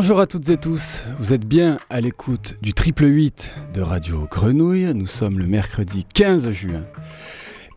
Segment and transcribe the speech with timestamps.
[0.00, 4.28] Bonjour à toutes et tous, vous êtes bien à l'écoute du triple 8 de Radio
[4.30, 4.94] Grenouille.
[4.94, 6.84] Nous sommes le mercredi 15 juin.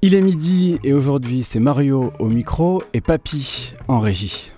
[0.04, 4.52] Il est midi et aujourd'hui c'est Mario au micro et Papy en régie.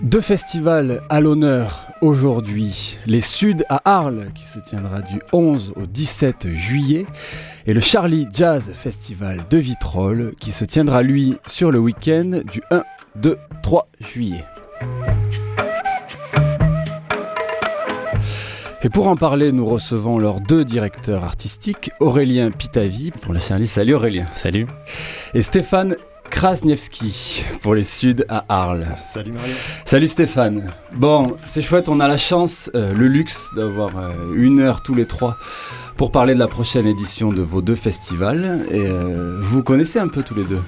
[0.00, 2.98] Deux festivals à l'honneur aujourd'hui.
[3.06, 7.06] Les Suds à Arles, qui se tiendra du 11 au 17 juillet,
[7.68, 12.62] et le Charlie Jazz Festival de Vitrolles, qui se tiendra lui sur le week-end du
[12.70, 12.82] 1,
[13.16, 14.42] 2, 3 juillet.
[18.82, 23.66] Et pour en parler, nous recevons leurs deux directeurs artistiques, Aurélien Pitavi pour le Charlie.
[23.66, 24.24] Salut Aurélien.
[24.32, 24.66] Salut.
[25.34, 25.94] Et Stéphane
[26.42, 28.86] Krasniewski pour les Suds à Arles.
[28.96, 29.54] Salut Mario.
[29.84, 30.70] Salut Stéphane.
[30.94, 34.94] Bon, c'est chouette, on a la chance, euh, le luxe d'avoir euh, une heure tous
[34.94, 35.36] les trois
[35.96, 38.64] pour parler de la prochaine édition de vos deux festivals.
[38.70, 40.60] Et euh, vous connaissez un peu tous les deux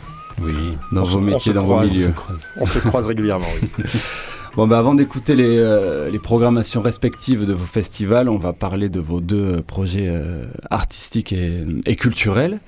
[0.42, 0.52] Oui.
[0.90, 2.12] dans On vos se- métiers, dans vos milieux.
[2.56, 3.68] On se croise régulièrement, oui.
[4.56, 8.88] Bon, bah avant d'écouter les, euh, les programmations respectives de vos festivals, on va parler
[8.88, 12.58] de vos deux projets euh, artistiques et, et culturels.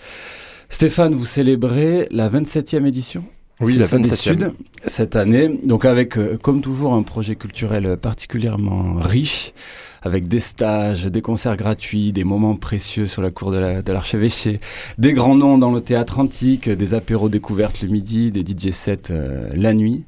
[0.77, 3.23] Stéphane, vous célébrez la 27e édition
[3.61, 4.15] Oui, la ça, des 27e.
[4.17, 4.45] Suds,
[4.87, 5.61] cette année.
[5.65, 9.53] Donc avec, euh, comme toujours, un projet culturel particulièrement riche,
[10.01, 13.93] avec des stages, des concerts gratuits, des moments précieux sur la cour de la- de
[13.93, 14.61] l'archevêché,
[14.97, 19.11] des grands noms dans le théâtre antique, des apéros découvertes le midi, des DJ sets
[19.11, 20.05] euh, la nuit.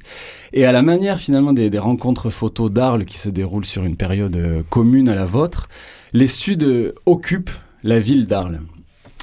[0.51, 3.95] Et à la manière finalement des, des rencontres photos d'Arles qui se déroulent sur une
[3.97, 5.69] période euh, commune à la vôtre,
[6.11, 7.51] les Suds occupent
[7.83, 8.61] la ville d'Arles.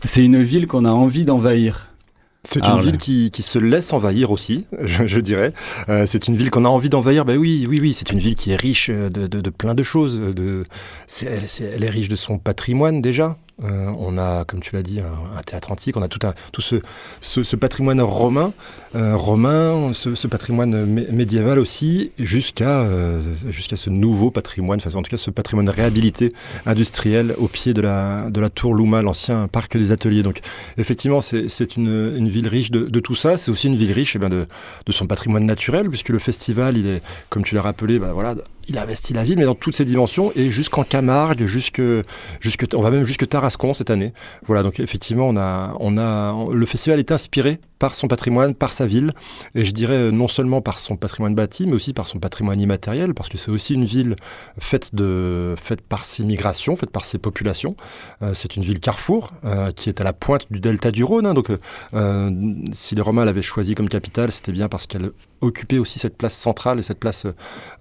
[0.05, 1.89] C'est une ville qu'on a envie d'envahir.
[2.45, 2.83] C'est une Arles.
[2.85, 5.53] ville qui, qui se laisse envahir aussi, je, je dirais.
[5.89, 7.25] Euh, c'est une ville qu'on a envie d'envahir.
[7.25, 7.93] Ben oui, oui, oui.
[7.93, 10.19] C'est une ville qui est riche de, de, de plein de choses.
[10.21, 10.65] De,
[11.25, 13.37] elle, c'est- elle est riche de son patrimoine déjà.
[13.65, 15.97] Euh, on a, comme tu l'as dit, un, théâtre antique.
[15.97, 16.77] On a tout, un, tout ce,
[17.21, 18.53] ce, patrimoine romain,
[18.95, 24.81] euh, romain, ce, patrimoine mé- médiéval aussi, jusqu'à euh, jusqu'à ce nouveau patrimoine.
[24.85, 26.33] Enfin, en tout cas, ce patrimoine réhabilité
[26.67, 30.23] industriel au pied de la, de la tour Louma, l'ancien parc des ateliers.
[30.23, 30.41] Donc,
[30.79, 33.37] effectivement, c'est une, une ville riche de, tout ça.
[33.37, 34.47] C'est aussi une ville riche eh ben, de,
[34.87, 38.35] de son patrimoine naturel, puisque le festival, il est, comme tu l'as rappelé, ben, voilà,
[38.69, 41.83] il investit la ville, mais dans toutes ses dimensions, et jusqu'en Camargue, jusque,
[42.41, 44.13] jusque, on va même jusque Tarascon cette année.
[44.47, 48.73] Voilà, donc effectivement, on a, on a, le festival est inspiré par son patrimoine, par
[48.73, 49.13] sa ville,
[49.57, 53.13] et je dirais non seulement par son patrimoine bâti, mais aussi par son patrimoine immatériel,
[53.13, 54.15] parce que c'est aussi une ville
[54.61, 57.75] faite, de, faite par ses migrations, faite par ses populations.
[58.23, 61.27] Euh, c'est une ville carrefour euh, qui est à la pointe du delta du Rhône.
[61.27, 61.35] hein.
[61.35, 61.51] donc,
[61.95, 62.31] euh,
[62.73, 65.11] si les Romains l'avaient choisie comme capitale, c'était bien parce qu'elle
[65.43, 67.27] occupait aussi cette place centrale et cette place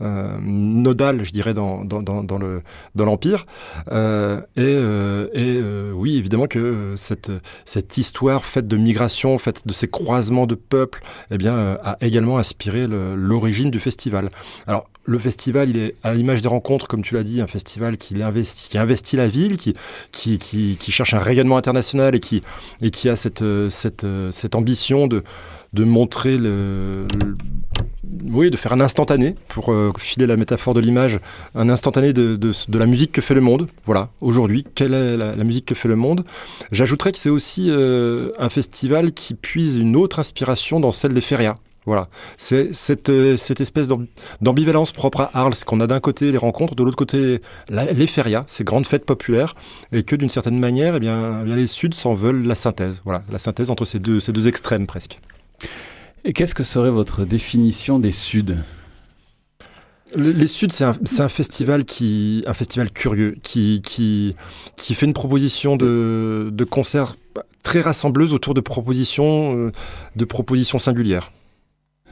[0.02, 2.62] euh, nodale, je dirais, dans, dans, le,
[2.96, 3.46] l'Empire.
[3.92, 7.32] Euh, et euh, oui, évidemment que cette,
[7.66, 12.38] cette histoire faite de migration, faite de ces croisements de peuples, eh bien, a également
[12.38, 14.30] inspiré l'origine du festival.
[14.68, 17.98] Alors, le festival, il est à l'image des rencontres, comme tu l'as dit, un festival
[17.98, 25.24] qui investit, la ville, qui, cherche un rayonnement international et qui, a cette, ambition de,
[25.84, 26.38] montrer
[28.30, 31.20] oui, de faire un instantané, pour euh, filer la métaphore de l'image,
[31.56, 33.68] un instantané de, la musique que fait le monde.
[33.86, 36.24] Voilà, aujourd'hui, quelle est la, la musique que fait le monde?
[36.72, 41.22] J'ajouterais que c'est aussi euh, un festival qui puise une autre inspiration dans celle des
[41.22, 41.56] férias.
[41.88, 42.06] Voilà,
[42.38, 44.06] c'est cette, euh, cette espèce d'amb-
[44.40, 48.06] d'ambivalence propre à Arles, qu'on a d'un côté les rencontres, de l'autre côté la- les
[48.06, 49.56] férias, ces grandes fêtes populaires,
[49.92, 53.02] et que d'une certaine manière, eh bien, eh bien, les Suds s'en veulent la synthèse.
[53.04, 55.20] Voilà, la synthèse entre ces deux, ces deux extrêmes presque.
[56.24, 58.58] Et qu'est-ce que serait votre définition des Suds?
[60.16, 64.36] Le- Les Suds, c'est un, festival qui, un festival curieux, qui, qui,
[64.76, 67.16] qui fait une proposition de, de concert
[67.64, 69.72] très rassembleuse autour de propositions, euh,
[70.16, 71.32] de propositions singulières.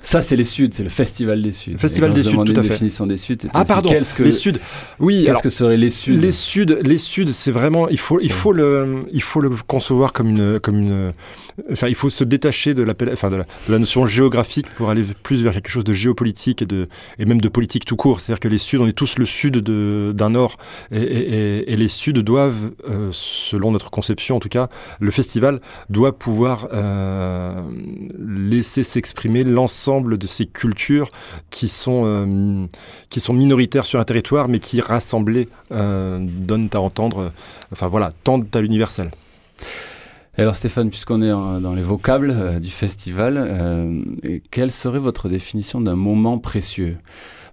[0.02, 1.72] Ça, c'est les Suds, c'est le Festival des Suds.
[1.74, 2.70] Le Festival des Suds, tout à fait.
[2.70, 4.54] définition des Suds, Ah pardon, qu'est-ce que, les Suds.
[5.00, 8.32] Oui, qu'est-ce que seraient les Suds les Suds, les Suds, c'est vraiment, il faut, il
[8.32, 11.12] faut le, il faut le concevoir comme une, comme une,
[11.72, 14.90] enfin, il faut se détacher de la, enfin, de la, de la notion géographique pour
[14.90, 16.88] aller plus vers quelque chose de géopolitique et de,
[17.18, 18.22] et même de politique tout court.
[18.22, 20.56] C'est-à-dire que les Suds, on est tous le Sud d'un Nord,
[20.92, 24.70] et, et- et- et les Suds doivent, euh, selon notre conception en tout cas,
[25.02, 25.60] le festival
[25.90, 27.54] doit pouvoir euh,
[28.18, 31.10] laisser s'exprimer l'ensemble de ces cultures
[31.50, 32.66] qui sont, euh,
[33.10, 37.30] qui sont minoritaires sur un territoire, mais qui rassemblées euh, donnent à entendre, euh,
[37.72, 39.10] enfin voilà, tendent à l'universel.
[40.38, 44.06] Alors Stéphane, puisqu'on est dans les vocables du festival,
[44.52, 46.96] quelle serait votre définition d'un moment précieux?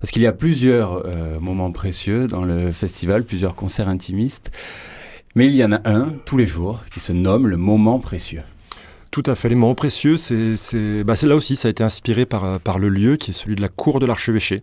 [0.00, 1.02] Parce qu'il y a plusieurs
[1.40, 4.52] moments précieux dans le festival, plusieurs concerts intimistes,
[5.34, 8.42] mais il y en a un tous les jours qui se nomme le moment précieux.
[9.16, 9.48] Tout à fait.
[9.48, 12.90] Les moments précieux, c'est bah, là aussi, ça a été inspiré par, euh, par le
[12.90, 14.62] lieu qui est celui de la cour de l'archevêché.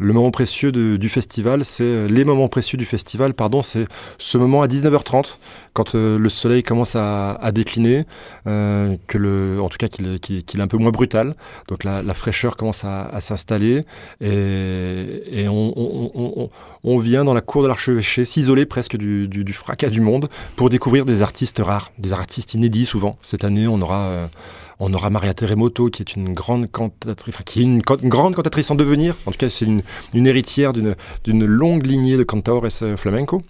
[0.00, 3.86] Le moment précieux du festival, c'est euh, les moments précieux du festival, pardon, c'est
[4.18, 5.38] ce moment à 19h30
[5.72, 8.04] quand euh, le soleil commence à, décliner,
[8.44, 11.34] que le, en tout cas qu'il est un peu moins brutal.
[11.68, 13.82] Donc la, fraîcheur commence à, s'installer
[14.20, 16.50] et, et on, on,
[16.82, 20.28] on, vient dans la cour de l'archevêché s'isoler presque du, du, du fracas du monde
[20.56, 23.14] pour découvrir des artistes rares, des artistes inédits souvent.
[23.22, 24.26] Cette année, on aura euh,
[24.80, 28.74] on aura Maria Terremoto, qui est une grande cantatrice, qui est une, grande cantatrice en
[28.74, 29.16] devenir.
[29.26, 29.82] En tout cas, c'est une,
[30.26, 33.42] héritière d'une longue lignée de cantores euh, flamenco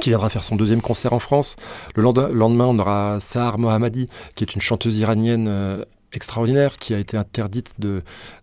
[0.00, 1.56] qui viendra faire son deuxième concert en France.
[1.94, 6.98] Le lendemain, on aura Sahar Mohammadi, qui est une chanteuse iranienne euh, extraordinaire, qui a
[6.98, 8.02] été interdite de,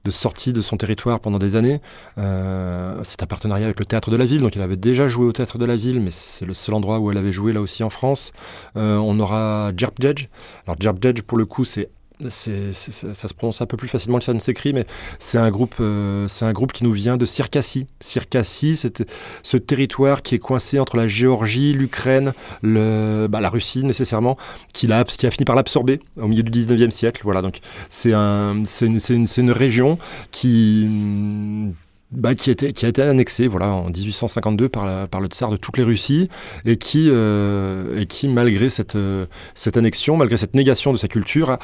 [0.10, 1.82] sortie de son territoire pendant des années.
[2.16, 5.32] c'est un partenariat avec le Théâtre de la Ville, donc elle avait déjà joué au
[5.32, 7.84] Théâtre de la Ville, mais c'est le seul endroit où elle avait joué là aussi
[7.84, 8.32] en France.
[8.76, 10.28] on aura Jerp Jedge.
[10.66, 11.90] Alors Jerp Jedge, pour le coup, c'est
[12.30, 14.86] c'est, ça se prononce un peu plus facilement que ça ne s'écrit, mais
[15.20, 17.88] c'est un groupe, euh, c'est un groupe qui nous vient de Circassie.
[18.00, 19.06] Circassie, c'est
[19.44, 22.34] ce territoire qui est coincé entre la Géorgie, l'Ukraine,
[22.64, 24.38] bah, la Russie nécessairement,
[24.74, 27.22] qui a, qui a fini par l'absorber au milieu du 19e siècle.
[27.24, 29.98] Voilà, donc c'est un, c'est une, une, une, région
[30.32, 30.88] qui
[32.12, 36.28] bah, qui, a été annexé en 1852 par, le tsar de toutes les Russies
[36.66, 41.58] et qui, euh, malgré cette, euh, cette annexion, malgré cette négation de sa culture,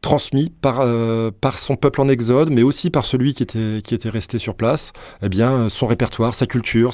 [0.00, 4.56] transmis par, euh, son peuple en exode, mais aussi par celui qui était, resté sur
[4.56, 5.28] place, eh
[5.68, 6.92] son répertoire, sa culture,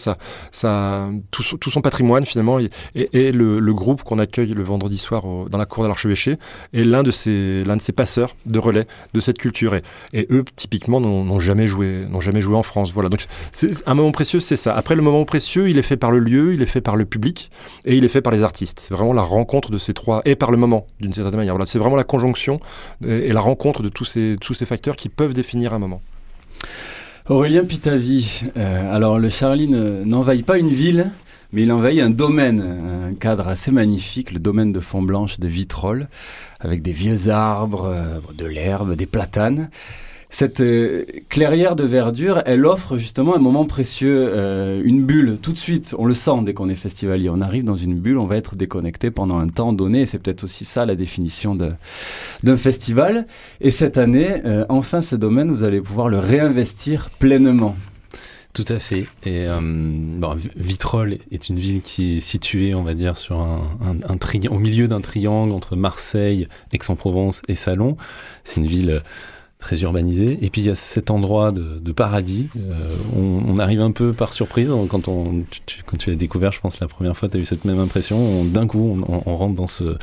[1.31, 2.59] tout, son patrimoine finalement,
[2.95, 6.37] et, le, groupe qu'on accueille le vendredi soir dans la cour de l'archevêché
[6.75, 7.65] est l'un de, ces,
[7.97, 9.75] passeurs de relais de cette culture.
[10.13, 12.93] Et, eux, typiquement, n'ont jamais joué en France.
[12.99, 14.75] Voilà, donc c'est un moment précieux, c'est ça.
[14.75, 17.05] Après, le moment précieux, il est fait par le lieu, il est fait par le
[17.05, 17.49] public,
[17.85, 18.81] et il est fait par les artistes.
[18.81, 21.55] C'est vraiment la rencontre de ces trois, et par le moment, d'une certaine manière.
[21.55, 22.59] Voilà, c'est vraiment la conjonction
[23.07, 26.03] et, la rencontre de tous ces, tous ces facteurs qui peuvent définir un moment.
[27.29, 31.13] Aurélien Pitavi, euh, alors le Charlie n'envahit pas une ville,
[31.53, 35.47] mais il envahit un domaine, un cadre assez magnifique, le domaine de Font Blanche de
[35.47, 36.09] Vitrolles,
[36.59, 39.71] avec des vieux arbres, euh, de l'herbe, des platanes.
[40.31, 45.39] Cette euh, clairière de verdure, elle offre justement un moment précieux, euh, une bulle.
[45.41, 47.31] Tout de suite, on le sent dès qu'on est festivalier.
[47.31, 50.05] On arrive dans une bulle, on va être déconnecté pendant un temps donné.
[50.05, 53.27] c'est peut-être aussi ça la définition d'un festival.
[53.63, 57.75] Et cette année, euh, enfin, ce domaine, vous allez pouvoir le réinvestir pleinement.
[58.53, 59.07] Tout à fait.
[59.25, 64.49] Et bon, Vitrolles est une ville qui est située, on va dire, sur un, un,
[64.51, 67.97] au milieu d'un triangle entre Marseille, Aix-en-Provence et Salon.
[68.43, 69.01] C'est une ville
[69.59, 70.39] très urbanisé.
[70.43, 72.49] Et puis il y a cet endroit de, paradis.
[72.57, 76.61] Euh, on, arrive un peu par surprise quand on, tu, quand tu l'as découvert, je
[76.61, 78.45] pense la première fois, tu as eu cette même impression.
[78.45, 79.97] D'un coup, on, rentre dans ce,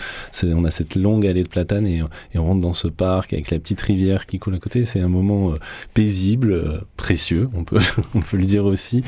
[0.43, 2.01] on a cette longue allée de platanes et,
[2.35, 4.83] on rentre dans ce parc avec la petite rivière qui coule à côté.
[4.83, 5.59] C'est un moment euh,
[5.93, 7.79] paisible, euh, précieux, on peut,
[8.15, 9.03] on peut le dire aussi,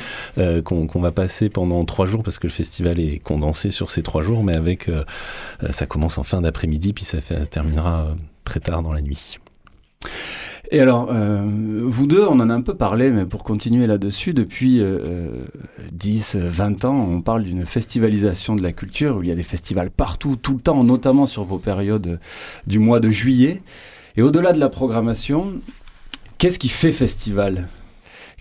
[0.63, 4.21] qu'on va passer pendant trois jours parce que le festival est condensé sur ces trois
[4.21, 4.89] jours, mais avec,
[5.71, 9.37] ça commence en fin d'après-midi puis ça, fait, ça terminera très tard dans la nuit.
[10.69, 11.45] Et alors, euh,
[11.83, 14.81] vous deux, on en a un peu parlé, mais pour continuer là-dessus, depuis
[15.93, 19.35] 10, euh, 20 ans, on parle d'une festivalisation de la culture, où il y a
[19.35, 22.19] des festivals partout, tout le temps, notamment sur vos périodes
[22.65, 23.61] du mois de juillet.
[24.17, 25.53] Et au-delà de la programmation,
[26.37, 27.69] qu'est-ce qui fait festival?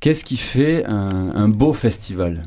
[0.00, 2.42] Qu'est-ce qui fait un, beau festival?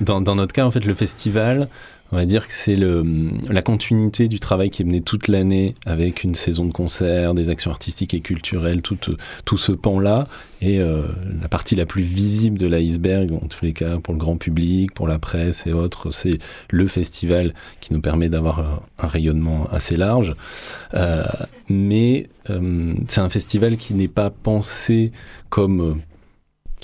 [0.00, 1.68] Dans, notre cas, en fait, le festival,
[2.10, 6.24] on va dire que c'est la continuité du travail qui est mené toute l'année avec
[6.24, 8.98] une saison de concerts, des actions artistiques et culturelles, tout,
[9.44, 10.26] tout ce pan-là.
[10.60, 11.02] Et euh,
[11.40, 14.94] la partie la plus visible de l'iceberg, en tous les cas pour le grand public,
[14.94, 16.38] pour la presse et autres, c'est
[16.70, 20.34] le festival qui nous permet d'avoir un, rayonnement assez large.
[20.94, 21.24] Euh,
[21.68, 25.12] mais euh, c'est un festival qui n'est pas pensé
[25.50, 26.00] comme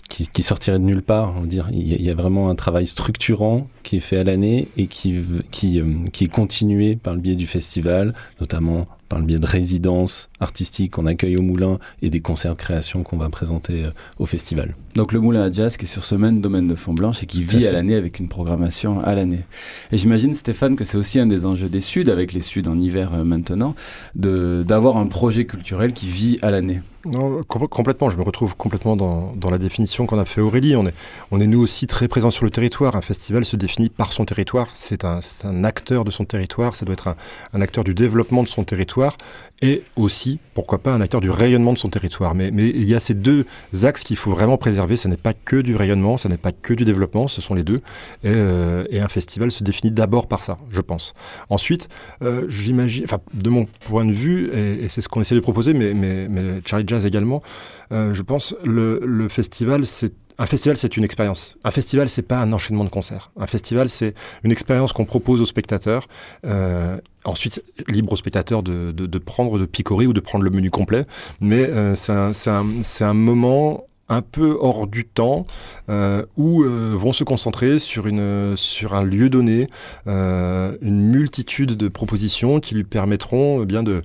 [0.08, 1.34] qui, sortirait de nulle part.
[1.36, 1.68] On va dire.
[1.72, 5.20] Il, y a, vraiment un travail structurant qui est fait à l'année et qui,
[5.50, 9.46] qui, euh, qui est continué par le biais du festival, notamment par le biais de
[9.46, 13.90] résidences artistiques qu'on accueille au Moulin et des concerts de création qu'on va présenter euh,
[14.18, 14.74] au festival.
[14.94, 17.26] Donc le Moulin à Jazz qui est sur ce même domaine de Fond Blanche et
[17.26, 19.44] qui vit à, l'année avec une programmation à l'année.
[19.92, 22.80] Et j'imagine Stéphane que c'est aussi un des enjeux des Suds, avec les Suds en
[22.80, 23.74] hiver euh, maintenant,
[24.14, 26.80] d'avoir un projet culturel qui vit à l'année.
[27.06, 28.08] Non, complètement.
[28.08, 30.74] Je me retrouve complètement dans, dans la définition qu'on a fait Aurélie.
[30.76, 30.94] On est,
[31.30, 32.96] on est nous aussi très présents sur le territoire.
[32.96, 34.68] Un festival se définit par son territoire.
[34.74, 36.74] C'est un, un, acteur de son territoire.
[36.76, 37.16] Ça doit être un,
[37.52, 39.18] un, acteur du développement de son territoire
[39.64, 42.34] et aussi, pourquoi pas, un acteur du rayonnement de son territoire.
[42.34, 43.46] Mais, il y a ces deux
[43.82, 44.98] axes qu'il faut vraiment préserver.
[44.98, 47.28] Ce n'est pas que du rayonnement, ce n'est pas que du développement.
[47.28, 47.80] Ce sont les deux.
[48.22, 51.14] Et, euh, un festival se définit d'abord par ça, je pense.
[51.48, 51.88] Ensuite,
[52.22, 55.72] euh, j'imagine, enfin, de mon point de vue, et, c'est ce qu'on essaie de proposer,
[55.72, 57.42] mais, mais, Charlie également.
[57.90, 61.56] Euh, je pense le, le festival, c'est un festival, c'est une expérience.
[61.64, 63.30] Un festival, c'est pas un enchaînement de concerts.
[63.38, 66.08] Un festival, c'est une expérience qu'on propose aux spectateurs.
[66.44, 70.50] Euh, ensuite, libre aux spectateurs de, de, de, prendre, de picorer ou de prendre le
[70.50, 71.06] menu complet.
[71.40, 75.46] Mais euh, c'est un, un, un, moment un peu hors du temps
[75.88, 79.68] euh, où euh, vont se concentrer sur, une, sur un lieu donné
[80.06, 84.02] euh, une multitude de propositions qui lui permettront eh bien de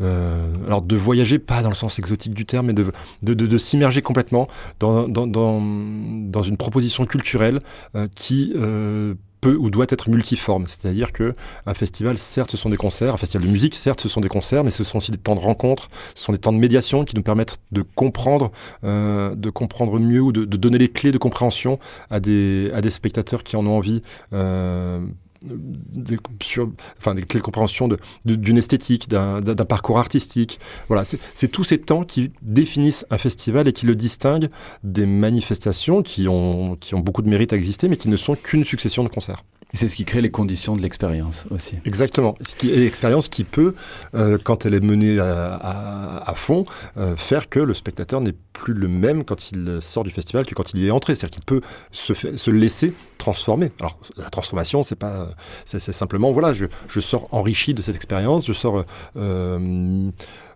[0.00, 2.86] alors de voyager, pas dans le sens exotique du terme, mais de,
[3.22, 4.48] de, de, de s'immerger complètement
[4.80, 7.58] dans, dans, dans, dans, une proposition culturelle
[7.96, 10.66] euh, qui euh, peut ou doit être multiforme.
[10.66, 11.32] C'est-à-dire que
[11.66, 14.28] un festival, certes, ce sont des concerts, un festival de musique, certes, ce sont des
[14.28, 17.04] concerts, mais ce sont aussi des temps de rencontre, ce sont des temps de médiation
[17.04, 18.50] qui nous permettent de comprendre,
[18.84, 21.78] euh, de comprendre mieux ou de, de, donner les clés de compréhension
[22.10, 24.02] à des, à des spectateurs qui en ont envie.
[24.32, 25.00] Euh,
[25.42, 30.58] des, sur, enfin, des clés de compréhension d'une de, esthétique, d'un parcours artistique.
[30.88, 34.48] Voilà, c'est tous ces temps qui définissent un festival et qui le distinguent
[34.84, 38.36] des manifestations qui ont, qui ont beaucoup de mérite à exister, mais qui ne sont
[38.36, 39.42] qu'une succession de concerts.
[39.74, 41.76] C'est ce qui crée les conditions de l'expérience aussi.
[41.84, 42.34] Exactement.
[42.62, 43.74] Et l'expérience qui peut,
[44.14, 46.64] euh, quand elle est menée à, fond,
[46.96, 50.54] euh, faire que le spectateur n'est plus le même quand il sort du festival que
[50.54, 51.14] quand il y est entré.
[51.14, 51.60] C'est-à-dire qu'il peut
[51.92, 53.70] se, laisser transformer.
[53.80, 55.28] Alors la transformation, c'est pas,
[55.66, 58.84] c'est simplement voilà, je, sors enrichi de cette expérience, je sors
[59.16, 60.10] euh,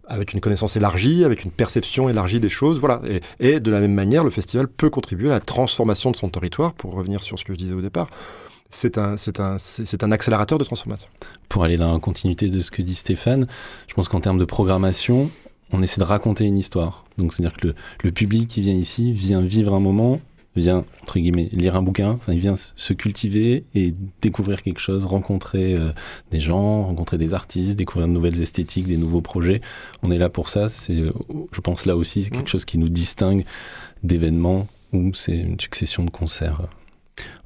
[0.07, 2.78] avec une connaissance élargie, avec une perception élargie des choses.
[2.78, 3.02] Voilà.
[3.40, 6.73] Et, de la même manière, le festival peut contribuer à la transformation de son territoire,
[6.73, 8.09] pour revenir sur ce que je disais au départ
[8.73, 9.57] c'est un, un,
[10.02, 11.07] un accélérateur de transformation.
[11.49, 13.47] Pour aller dans la continuité de ce que dit Stéphane,
[13.87, 15.31] je pense qu'en termes de programmation,
[15.71, 17.05] on essaie de raconter une histoire.
[17.19, 20.21] Donc c'est-à-dire que le, le, public qui vient ici vient vivre un moment,
[20.57, 25.07] vient, entre guillemets, lire un bouquin, enfin, il vient se cultiver et découvrir quelque chose,
[25.07, 25.93] rencontrer euh,
[26.31, 29.61] des gens, rencontrer des artistes, découvrir de nouvelles esthétiques, des nouveaux projets.
[30.02, 30.69] On est là pour ça.
[30.69, 32.49] C'est, je pense, là aussi, quelque mmh.
[32.49, 33.45] chose qui nous distingue
[34.02, 36.62] d'événements où c'est une succession de concerts.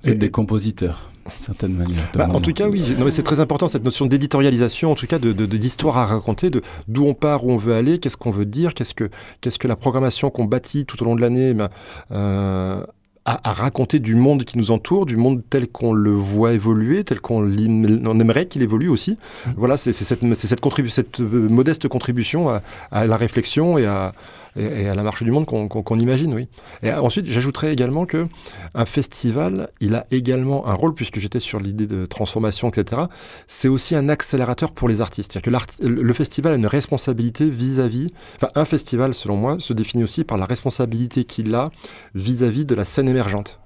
[0.02, 2.10] Vous êtes des compositeurs certaine manière.
[2.14, 2.82] Bah, en tout cas, oui.
[2.98, 6.06] Non, mais c'est très important cette notion d'éditorialisation, en tout cas, de, d'histoire de, à
[6.06, 9.08] raconter, de d'où on part, où on veut aller, qu'est-ce qu'on veut dire, qu'est-ce que
[9.40, 11.68] qu'est-ce que la programmation qu'on bâtit tout au long de l'année ben,
[12.12, 12.82] euh,
[13.24, 17.02] à, à, raconter du monde qui nous entoure, du monde tel qu'on le voit évoluer,
[17.02, 19.12] tel qu'on on aimerait qu'il évolue aussi.
[19.12, 19.50] Mmh.
[19.56, 24.12] Voilà, c'est cette, cette, contribu cette modeste contribution à, à la réflexion et à,
[24.56, 26.48] et, à la marche du monde qu'on qu qu imagine, oui.
[26.82, 28.26] Et ensuite, j'ajouterais également que
[28.74, 33.02] un festival, il a également un rôle, puisque j'étais sur l'idée de transformation, etc.
[33.46, 35.32] C'est aussi un accélérateur pour les artistes.
[35.32, 38.06] C'est-à-dire que le festival a une responsabilité vis-à-vis.
[38.06, 41.70] -vis, enfin, un festival, selon moi, se définit aussi par la responsabilité qu'il a
[42.14, 43.58] vis-à-vis -vis de la scène émergente.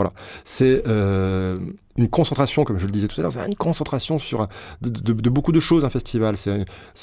[0.00, 0.12] Voilà.
[0.44, 1.58] C'est euh,
[1.98, 4.48] une concentration, comme je le disais tout à l'heure, c'est une concentration sur
[4.80, 6.36] de, de, de, beaucoup de choses, un festival.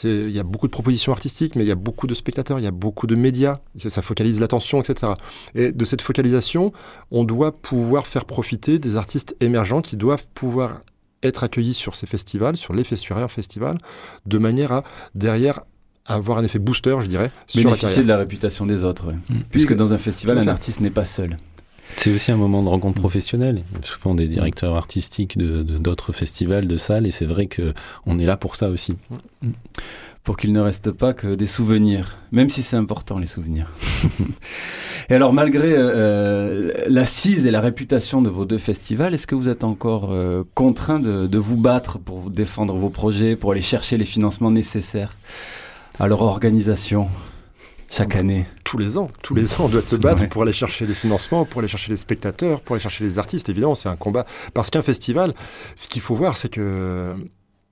[0.03, 2.63] Il y a beaucoup de propositions artistiques, mais il y a beaucoup de spectateurs, il
[2.63, 5.13] y a beaucoup de médias, ça focalise l'attention, etc.
[5.53, 6.73] Et de cette focalisation,
[7.11, 10.81] on doit pouvoir faire profiter des artistes émergents qui doivent pouvoir
[11.21, 13.77] être accueillis sur ces festivals, sur les festivals, festivals,
[14.25, 15.61] de manière à, derrière,
[16.07, 19.15] avoir un effet booster, je dirais, Bénéficier sur la de la réputation des autres, ouais.
[19.29, 19.41] mmh.
[19.51, 21.37] puisque dans un festival, un artiste n'est pas seul.
[21.95, 23.63] C'est aussi un moment de rencontre professionnelle.
[23.83, 27.73] Souvent des directeurs artistiques de d'autres festivals, de salles, et c'est vrai que
[28.05, 28.95] on est là pour ça aussi.
[30.23, 33.71] Pour qu'il ne reste pas que des souvenirs, même si c'est important les souvenirs.
[35.09, 39.47] et alors malgré euh, l'assise et la réputation de vos deux festivals, est-ce que vous
[39.47, 44.05] êtes encore euh, contraint de vous battre pour défendre vos projets, pour aller chercher les
[44.05, 45.15] financements nécessaires
[45.97, 47.07] à leur organisation?
[47.89, 49.09] Chaque année Tous les ans.
[49.23, 50.27] Tous les ans, on doit se battre vrai.
[50.27, 53.49] pour aller chercher les financements, pour aller chercher les spectateurs, pour aller chercher les artistes.
[53.49, 54.25] Évidemment, c'est un combat.
[54.53, 55.33] Parce qu'un festival,
[55.75, 57.13] ce qu'il faut voir, c'est que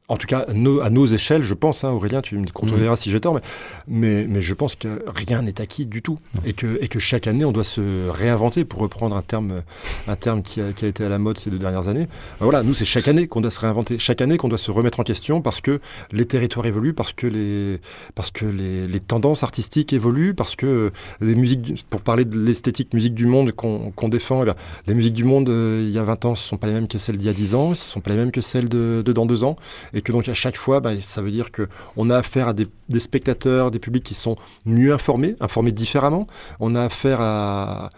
[0.08, 2.98] en tout cas, nos, à nos échelles, je pense, hein, Aurélien, tu me contrediras mmh.
[2.98, 3.42] si j'ai tort, mais,
[3.88, 6.20] mais, mais, je pense que rien n'est acquis du tout.
[6.34, 6.38] Mmh.
[6.46, 9.64] Et, que, et que chaque année, on doit se réinventer, pour reprendre un terme,
[10.08, 12.08] un terme qui, a, qui a été à la mode ces deux dernières années.
[12.40, 15.00] Voilà, nous, c'est chaque année qu'on doit se réinventer, chaque année qu'on doit se remettre
[15.00, 15.80] en question parce que
[16.12, 17.80] les territoires évoluent, parce que les,
[18.14, 22.94] parce que les, les tendances artistiques évoluent, parce que les musiques, pour parler de l'esthétique
[22.94, 25.98] musique du monde qu'on qu défend, eh bien, les musiques du monde, euh, il y
[25.98, 27.56] a 20 ans, ce ne sont pas les mêmes que celles d'il y a 10
[27.56, 29.56] ans, ce ne sont pas les mêmes que celles de, de dans deux ans.
[29.96, 32.54] Et que donc à chaque fois, bah, ça veut dire que on a affaire à
[32.54, 32.68] des,
[33.00, 34.36] spectateurs, des publics qui sont
[34.66, 36.28] mieux informés, informés différemment.
[36.60, 37.90] On a affaire à,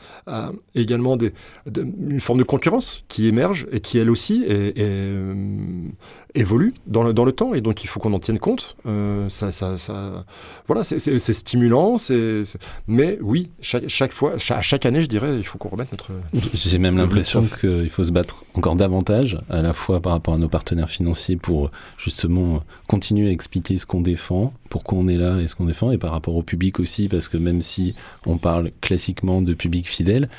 [0.75, 1.34] également des,
[1.75, 5.89] une forme de concurrence qui émerge et qui elle aussi est, euh,
[6.36, 8.76] évolue dans le, dans le temps et donc il faut qu'on en tienne compte.
[8.86, 10.26] Euh, ça, ça, ça,
[10.68, 12.44] voilà, c'est stimulant, c'est
[12.88, 16.12] mais oui, chaque, chaque fois, à chaque année, je dirais, il faut qu'on remette notre.
[16.54, 20.38] J'ai même l'impression qu'il faut se battre encore davantage, à la fois par rapport à
[20.38, 25.40] nos partenaires financiers pour justement continuer à expliquer ce qu'on défend, pourquoi on est là
[25.40, 28.38] et ce qu'on défend, et par rapport au public aussi, parce que même si on
[28.38, 30.30] parle classiquement de public fidèle,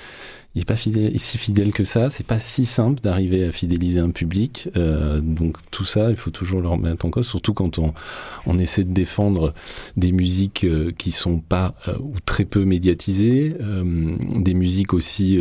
[0.59, 2.11] il n'est pas si fidèle que ça.
[2.11, 4.69] C'est pas si simple d'arriver à fidéliser un public.
[4.77, 7.95] Euh, donc tout ça, il faut toujours le remettre en cause, surtout quand on,
[8.45, 9.55] on essaie de défendre
[9.97, 13.55] des musiques euh, qui sont pas euh, ou très peu médiatisées,
[14.35, 15.41] des musiques aussi.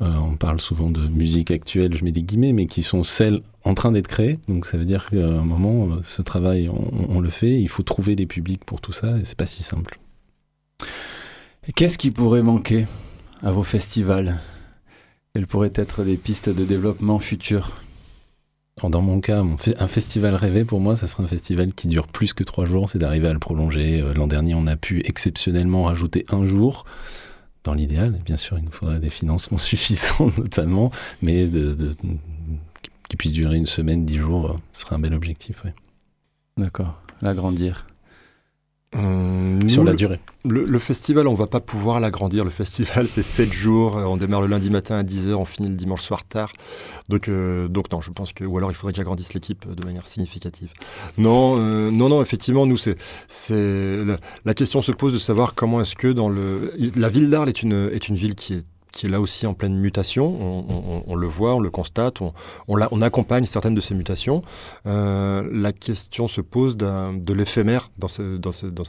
[0.00, 3.74] on parle souvent de musique actuelle, je mets des guillemets, mais qui sont celles en
[3.74, 4.38] train d'être créées.
[4.46, 7.60] Donc ça veut dire qu'à un moment, ce travail, on, on, le fait.
[7.60, 9.98] Il faut trouver des publics pour tout ça, et c'est pas si simple.
[11.74, 12.86] Qu'est-ce qui pourrait manquer?
[13.42, 14.38] À vos festivals
[15.34, 17.72] Quelles pourraient être des pistes de développement futures
[18.82, 22.34] dans mon cas, un festival rêvé pour moi, ça serait un festival qui dure plus
[22.34, 24.02] que trois jours, c'est d'arriver à le prolonger.
[24.02, 26.84] Euh, l'an dernier, on a pu exceptionnellement rajouter un jour.
[27.64, 30.90] Dans l'idéal, bien sûr, il nous faudrait des financements suffisants notamment,
[31.22, 31.74] mais de,
[33.08, 35.62] qui puisse durer une semaine, dix jours, euh, ce serait un bel objectif.
[36.58, 37.86] D'accord, l'agrandir.
[38.96, 40.20] Euh, sur la durée.
[40.44, 42.44] Le, festival, on va pas pouvoir l'agrandir.
[42.44, 43.96] Le festival, c'est 7 jours.
[43.96, 46.52] Euh, on démarre le lundi matin à 10h, on finit le dimanche soir tard.
[47.08, 48.44] Donc, euh, donc non, je pense que...
[48.44, 50.72] Ou alors il faudrait que j'agrandisse l'équipe de manière significative.
[51.18, 52.96] Non, non, non, effectivement, nous, c'est...
[53.50, 56.72] La, la question se pose de savoir comment est-ce que dans le...
[56.94, 58.64] La ville d'Arles est une, est une ville qui est
[58.96, 61.04] qui est là aussi en pleine mutation.
[61.06, 62.20] On, le voit, on le constate,
[62.66, 64.42] on, accompagne certaines de ces mutations.
[64.86, 68.84] Euh, la question se pose de l'éphémère dans, ce, dans, ce, dans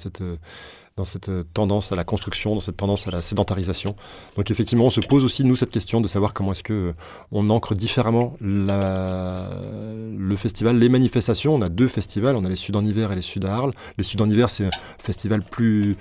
[1.06, 3.96] cette tendance à la construction, dans cette tendance à la sédentarisation.
[4.36, 6.94] Donc effectivement, on se pose aussi nous cette question de savoir comment est-ce que euh,
[7.32, 11.54] on ancre différemment le festival, les manifestations.
[11.54, 13.74] On a deux festivals, on a les Sud en hiver et les Sud à Arles.
[13.98, 15.98] Les Sud en hiver, c'est un festival plus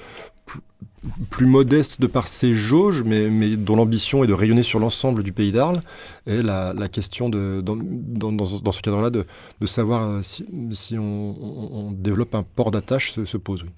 [1.30, 5.32] plus, modeste de par ses jauges, mais, dont l'ambition est de rayonner sur l'ensemble du
[5.32, 5.80] pays d'Arles.
[6.26, 9.26] Et la, question, dans, ce cadre-là, de,
[9.66, 13.62] savoir euh, si, on, développe un port d'attache se, se, pose.
[13.62, 13.70] Oui.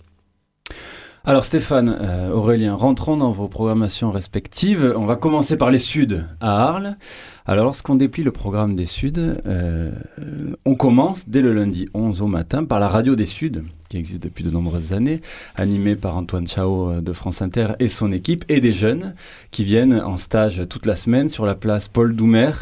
[1.25, 4.95] Alors Stéphane, euh, Aurélien, rentrons dans vos programmations respectives.
[4.97, 6.97] On va commencer par les Suds à Arles.
[7.45, 9.93] Alors lorsqu'on déplie le programme des Suds, euh,
[10.65, 14.23] on commence dès le lundi 11 au matin par la radio des Suds, qui existe
[14.23, 15.21] depuis de nombreuses années,
[15.57, 19.15] animée par Antoine Chao euh, de France Inter et son équipe, et des jeunes
[19.51, 22.53] qui viennent en stage toute la semaine sur la place Paul Doumer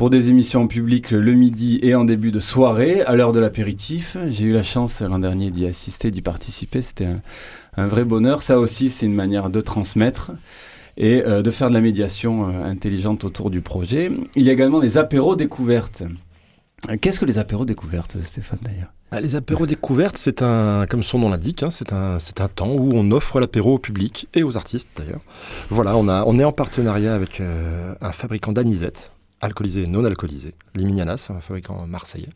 [0.00, 3.40] pour des émissions en public le midi et en début de soirée, à l'heure de
[3.40, 4.16] l'apéritif.
[4.30, 6.80] J'ai eu la chance l'an dernier d'y assister, d'y participer.
[6.80, 7.08] C'était
[7.76, 8.42] un vrai bonheur.
[8.42, 10.32] Ça aussi, c'est une manière de transmettre
[10.96, 14.10] et euh, de faire de la médiation euh, intelligente autour du projet.
[14.36, 16.02] Il y a également des apéros découvertes.
[17.00, 18.92] Qu'est-ce que les apéros découvertes, Stéphane, d'ailleurs?
[19.10, 22.92] Ah, les apéros découvertes, c'est un, comme son nom l'indique, hein, c'est un, temps où
[22.94, 25.20] on offre l'apéro au public et aux artistes d'ailleurs.
[25.68, 31.28] Voilà, on, est en partenariat avec euh, un fabricant d'anisette alcoolisé et non alcoolisé, Liminianas,
[31.30, 32.28] un fabricant marseillais.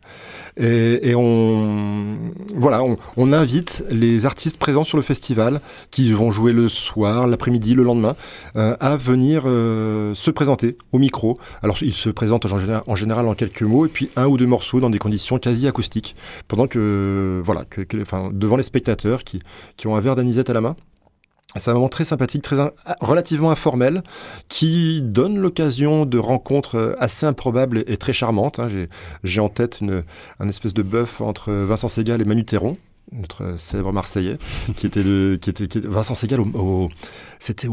[0.57, 2.83] Et, et on, voilà,
[3.17, 7.83] on, invite les artistes présents sur le festival, qui vont jouer le soir, l'après-midi, le
[7.83, 8.15] lendemain,
[8.55, 11.37] euh, à venir euh, se présenter au micro.
[11.61, 14.79] Alors, ils se présentent en général, en quelques mots, et puis un ou deux morceaux
[14.79, 16.15] dans des conditions quasi acoustiques,
[16.47, 17.65] pendant que, voilà,
[18.01, 19.41] enfin, devant les spectateurs qui,
[19.77, 20.75] qui ont un verre d'anisette à la main.
[21.57, 22.57] C'est un moment très sympathique, très
[22.99, 24.03] relativement informel,
[24.49, 28.59] qui donne l'occasion de rencontres euh, assez improbables et, très charmantes.
[28.59, 28.67] Hein.
[29.23, 30.03] J'ai en tête une,
[30.39, 32.77] un espèce de bœuf entre Vincent Segal et Manu Théron,
[33.11, 34.37] notre célèbre Marseillais,
[34.75, 36.89] qui était, le, qui était, Vincent Segal au,
[37.39, 37.67] c'était,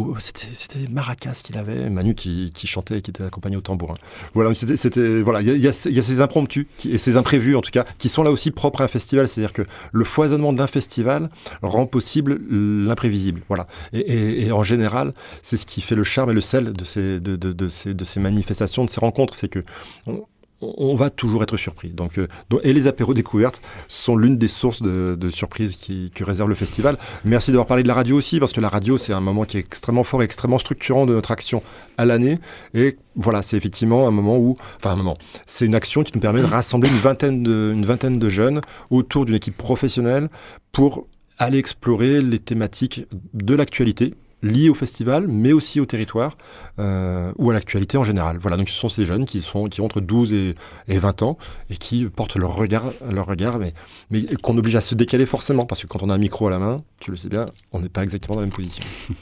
[0.53, 3.95] c'était Maracas qu'il avait, Manu qui, qui, chantait et qui était accompagné au tambourin.
[4.35, 8.09] Voilà, c'était, voilà, il y a, ces impromptus et ces imprévus en tout cas qui
[8.09, 11.29] sont là aussi propres à un festival, c'est-à-dire que le foisonnement d'un festival
[11.63, 13.43] rend possible l'imprévisible.
[13.49, 16.85] Voilà, et, et, en général, c'est ce qui fait le charme et le sel de
[16.85, 19.65] ces, de, de, ces, de ces manifestations, de ces rencontres, c'est que
[20.97, 21.91] va toujours être surpris.
[21.91, 22.29] Donc, euh,
[22.63, 25.79] et les apéros découvertes sont l'une des sources de, surprises
[26.15, 26.99] que réserve le festival.
[27.25, 29.57] Merci d'avoir parlé de la radio aussi, parce que la radio, c'est un moment qui
[29.57, 31.63] est extrêmement fort et extrêmement structurant de notre action
[31.99, 32.39] à l'année.
[32.75, 36.21] Et voilà, c'est effectivement un moment où, enfin un moment, c'est une action qui nous
[36.21, 40.29] permet de rassembler une vingtaine de jeunes autour d'une équipe professionnelle
[40.73, 41.07] pour
[41.39, 46.37] aller explorer les thématiques de l'actualité liés au festival, mais aussi au territoire
[46.79, 48.39] euh, ou à l'actualité en général.
[48.41, 50.55] Voilà, donc ce sont ces jeunes qui, sont, qui ont entre 12 et,
[50.89, 51.39] 20 ans
[51.71, 53.73] et qui portent leur regard, leur regard mais,
[54.11, 56.51] mais qu'on oblige à se décaler forcément, parce que quand on a un micro à
[56.51, 58.85] la main, tu le sais bien, on n'est pas exactement dans la même position.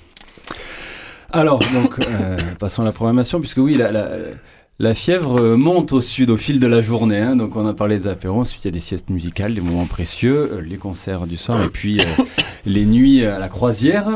[1.33, 4.09] Alors, donc, euh, passons à la programmation, puisque oui, la, la,
[4.81, 7.19] la, fièvre monte au sud au fil de la journée.
[7.19, 9.61] Hein, donc, on a parlé des apéros, ensuite il y a des siestes musicales, des
[9.61, 12.01] moments précieux, euh, les concerts du soir, et puis
[12.67, 14.09] les nuits à la croisière.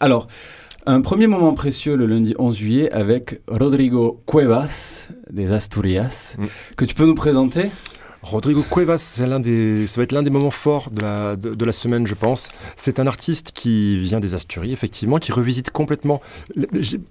[0.00, 0.26] alors,
[0.86, 6.46] un premier moment précieux le lundi 11 juillet avec Rodrigo Cuevas des Asturias, mm.
[6.76, 7.70] que tu peux nous présenter?
[8.22, 11.64] Rodrigo Cuevas, c'est l'un des, ça va être l'un des moments forts de la, de,
[11.64, 12.50] la semaine, je pense.
[12.76, 16.20] C'est un artiste qui vient des Asturies, effectivement, qui revisite complètement,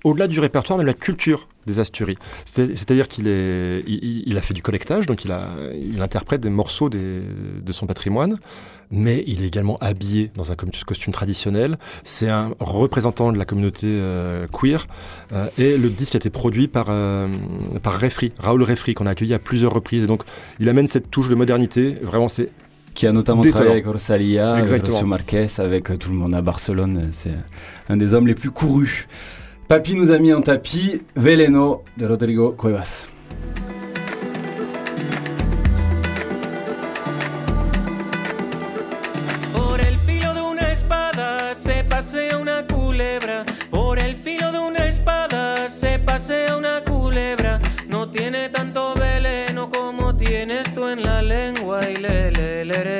[0.04, 2.18] au-delà du répertoire, mais la culture des Asturies.
[2.46, 5.44] C'est-à-dire qu'il est, il, a fait du collectage, donc il, a,
[5.76, 7.22] il interprète des morceaux des,
[7.62, 8.38] de son patrimoine,
[8.92, 11.78] mais il est également habillé dans un costume traditionnel.
[12.04, 14.88] C'est un représentant de la communauté euh, queer,
[15.34, 17.28] euh, et le disque a été produit par, euh,
[17.84, 20.04] par Refri, Raoul Refri, qu'on a accueilli à plusieurs reprises.
[20.04, 20.24] Et donc,
[20.60, 21.98] il amène cette touche de modernité.
[22.02, 22.50] Vraiment, c'est
[22.96, 27.10] qui a notamment travaillé avec Rosalia, avec Marquez, avec tout le monde à Barcelone.
[27.12, 27.36] C'est
[27.88, 29.08] un des hommes les plus courus.
[29.70, 33.08] Papi nous a mis en tapis Veleno de Rodrigo Cuevas.
[39.54, 43.46] Por el filo de una espada se pasea una culebra.
[43.70, 47.60] Por el filo de una espada se pasea una culebra.
[47.88, 51.88] No tiene tanto veleno como tienes tú en la lengua.
[51.88, 52.99] Y le, le, le, le,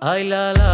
[0.00, 0.67] Ay, la, la,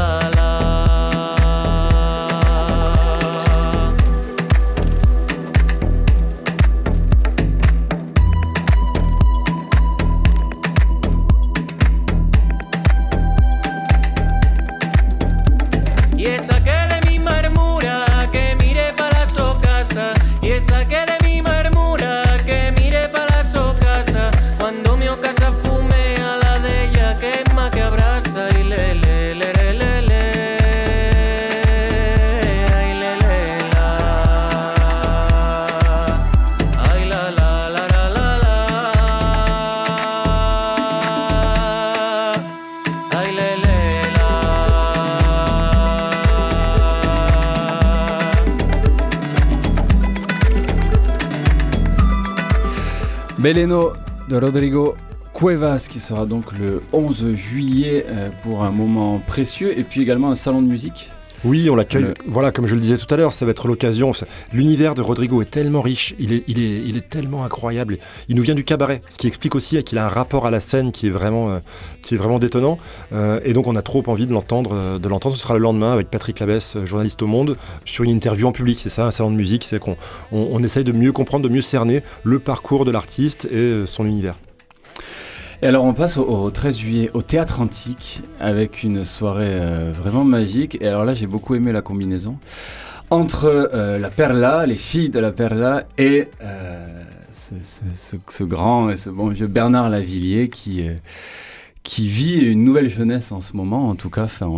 [53.44, 53.92] Beleno
[54.30, 54.94] de Rodrigo
[55.34, 60.30] Cuevas qui sera donc le 11 juillet euh, pour un moment précieux et puis également
[60.30, 61.10] un salon de musique
[61.44, 62.06] oui, on l'accueille.
[62.26, 64.12] Voilà, comme je le disais tout à l'heure, ça va être l'occasion.
[64.52, 67.98] L'univers de Rodrigo est tellement riche, il est, il, est, il est tellement incroyable.
[68.28, 70.60] Il nous vient du cabaret, ce qui explique aussi qu'il a un rapport à la
[70.60, 71.58] scène qui est vraiment, euh,
[72.02, 72.78] qui est vraiment détonnant.
[73.12, 74.70] Euh, et donc, on a trop envie de l'entendre.
[74.72, 75.34] Euh, de l'entendre.
[75.34, 78.78] Ce sera le lendemain avec Patrick Labesse, journaliste au Monde, sur une interview en public.
[78.80, 79.64] C'est ça, un salon de musique.
[79.64, 79.96] C'est qu'on
[80.32, 84.36] on essaye de mieux comprendre, de mieux cerner le parcours de l'artiste et son univers.
[85.62, 90.24] Et alors on passe au, 13 juillet au Théâtre Antique avec une soirée euh, vraiment
[90.24, 90.78] magique.
[90.80, 92.38] Et alors là j'ai beaucoup aimé la combinaison
[93.10, 97.02] entre euh, la Perla, les filles de la Perla et euh,
[97.62, 100.88] ce, grand et ce bon vieux Bernard Lavillier qui
[101.84, 103.90] qui vit une nouvelle jeunesse en ce moment.
[103.90, 104.50] En tout cas, enfin,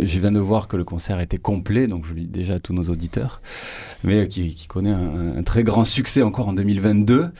[0.00, 2.60] je viens de voir que le concert était complet, donc je le dis déjà à
[2.60, 3.42] tous nos auditeurs,
[4.04, 7.30] mais qui, connaît un, très grand succès encore en 2022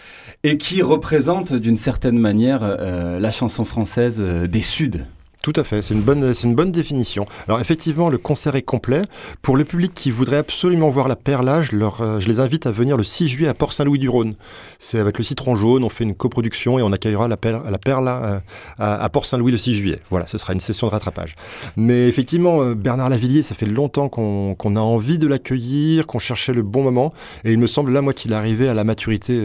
[0.43, 5.05] et qui représente d'une certaine manière euh, la chanson française euh, des Suds.
[5.43, 7.25] Tout à fait, c'est une, bonne, c'est une bonne définition.
[7.47, 9.03] Alors effectivement, le concert est complet.
[9.41, 12.67] Pour le public qui voudrait absolument voir la perla, je, leur, euh, je les invite
[12.67, 14.35] à venir le 6 juillet à Port-Saint-Louis-du-Rhône.
[14.81, 18.25] C'est avec le Citron Jaune, on fait une coproduction et on accueillera la, la perla
[18.25, 18.41] euh,
[18.79, 20.01] à, Port-Saint-Louis le 6 juillet.
[20.11, 21.37] Voilà, ce sera une session de rattrapage.
[21.77, 26.53] Mais effectivement, euh, Bernard Lavillier, ça fait longtemps qu'on, a envie de l'accueillir, qu'on cherchait
[26.53, 27.13] le bon moment.
[27.45, 29.41] Et il me semble là, moi, qu'il est arrivé à la maturité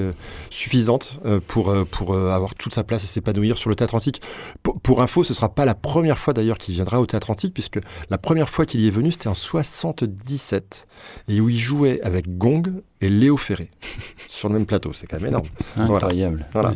[0.50, 4.22] suffisante pour, pour avoir toute sa place et s'épanouir sur le théâtre antique.
[4.64, 5.76] Pour, info, ce sera pas la
[6.18, 7.80] fois d'ailleurs qu'il viendra au Théâtre Antique, puisque
[8.10, 10.88] la première fois qu'il y est venu, c'était en 77,
[11.28, 12.64] et où il jouait avec Gong
[13.04, 13.70] et Léo Ferré
[14.28, 14.92] sur le même plateau.
[14.94, 15.46] C'est quand même énorme.
[15.78, 16.46] Incroyable.
[16.54, 16.74] Voilà.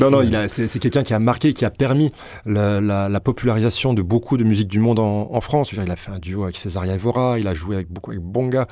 [0.00, 2.10] non, non, c'est, quelqu'un qui a marqué, qui a permis
[2.46, 5.72] la, popularisation de beaucoup de musique du monde en, France.
[5.72, 8.66] il a fait un duo avec Césaria Evora, il a joué avec beaucoup avec Bonga.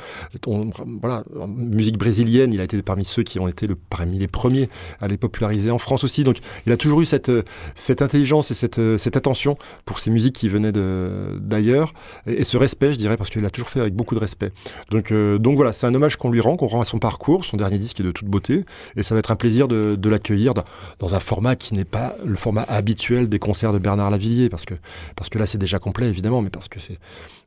[1.00, 4.28] voilà, en musique brésilienne, il a été parmi ceux qui ont été le, parmi les
[4.28, 4.68] premiers
[5.00, 6.24] à les populariser en France aussi.
[6.24, 7.30] Donc, il a toujours eu cette,
[7.74, 11.92] cette intelligence et cette, cette attention pour ces musiques qui venaient d'ailleurs
[12.26, 14.52] et, ce respect, je dirais, parce qu'il a toujours fait avec beaucoup de respect.
[14.90, 17.00] Donc, euh, donc voilà, c'est un hommage qu'on lui rend, qu'on rend à son son
[17.00, 17.44] parcours.
[17.44, 18.64] Son dernier disque est de toute beauté.
[18.96, 22.36] Et ça va être un plaisir de, l'accueillir dans, un format qui n'est pas le
[22.36, 24.48] format habituel des concerts de Bernard Lavillier.
[24.48, 24.74] Parce que,
[25.16, 26.98] parce que là, c'est déjà complet, évidemment, mais parce que c'est,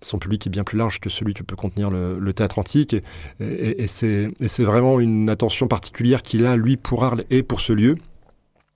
[0.01, 2.95] son public est bien plus large que celui que peut contenir le, théâtre antique.
[3.39, 7.95] Et, c'est vraiment une attention particulière qu'il a, lui, pour Arles et pour ce lieu.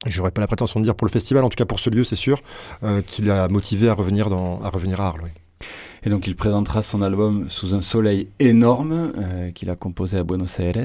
[0.06, 2.04] J'aurais pas la prétention de dire pour le festival, en tout cas pour ce lieu,
[2.04, 2.40] c'est sûr,
[2.84, 5.32] euh, qu'il a motivé à revenir, à, revenir à Arles.
[6.06, 10.24] Et donc il présentera son album sous un soleil énorme euh, qu'il a composé à
[10.24, 10.76] Buenos Aires.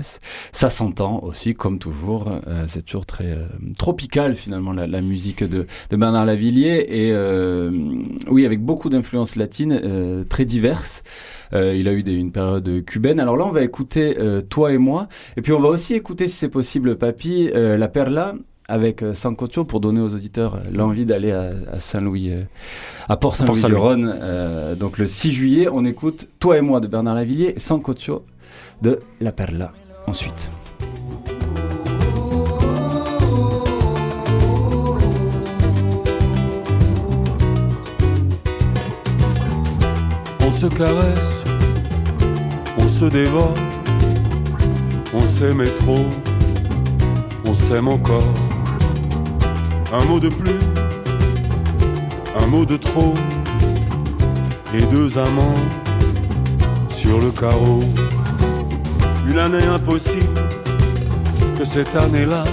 [0.52, 2.28] Ça s'entend aussi, comme toujours.
[2.46, 6.86] Euh, c'est toujours très euh, tropical finalement la, la musique de, de, Bernard Lavillier.
[6.88, 7.70] Et euh,
[8.28, 11.02] oui, avec beaucoup d'influences latines euh, très diverses.
[11.52, 13.20] il a eu des, une période cubaine.
[13.20, 14.16] Alors là, on va écouter
[14.48, 15.08] Toi et moi.
[15.36, 18.34] Et puis on va aussi écouter, si c'est possible, Papy, La Perla
[18.70, 22.42] avec euh, Sancocho pour donner aux auditeurs euh, l'envie d'aller à, à Saint-Louis, euh,
[23.08, 24.14] à Port-Saint-Louis-du-Rhône.
[24.22, 28.24] Euh, donc le 6 juillet, on écoute Toi et moi de Bernard Lavillier et Sancocho
[28.80, 29.72] de La Perla
[30.06, 30.48] ensuite.
[40.40, 41.44] On se caresse,
[42.78, 43.54] on se dévore,
[45.14, 46.04] on s'aimait trop,
[47.46, 48.49] on s'aime encore.
[49.92, 50.54] Un mot de plus,
[52.38, 53.12] un mot de trop,
[54.72, 55.64] et deux amants
[56.88, 57.80] sur le carreau.
[59.28, 60.40] Une année impossible
[61.58, 62.44] que cette année-là,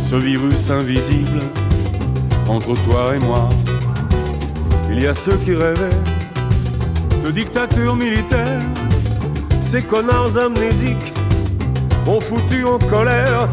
[0.00, 1.42] ce virus invisible
[2.48, 3.50] entre toi et moi.
[4.90, 6.00] Il y a ceux qui rêvaient
[7.24, 8.62] de dictature militaire,
[9.60, 11.12] ces connards amnésiques
[12.06, 13.48] ont foutu en colère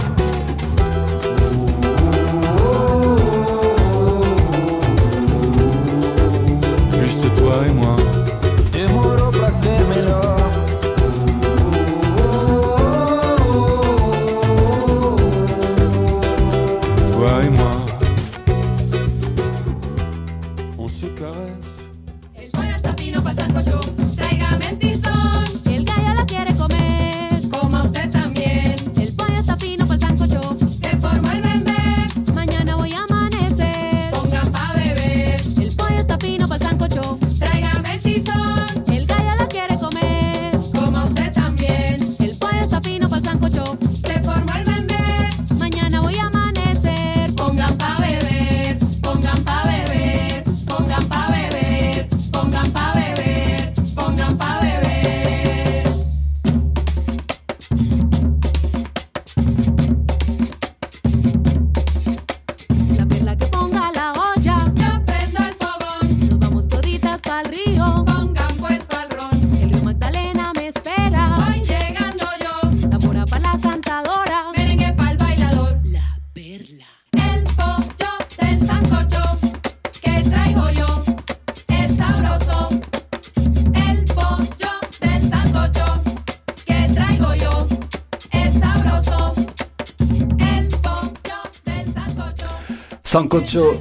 [93.18, 93.72] Sancocho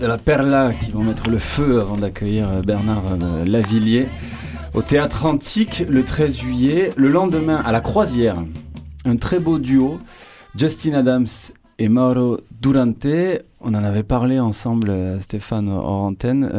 [0.00, 4.06] de la Perla qui vont mettre le feu avant d'accueillir euh, Bernard euh, Lavillier
[4.74, 6.90] au théâtre antique le 13 juillet.
[6.98, 8.36] Le lendemain, à la croisière,
[9.06, 9.98] un très beau duo,
[10.54, 11.26] Justin Adams
[11.78, 13.06] et Mauro Durante.
[13.62, 16.12] On en avait parlé ensemble, euh, Stéphane, hors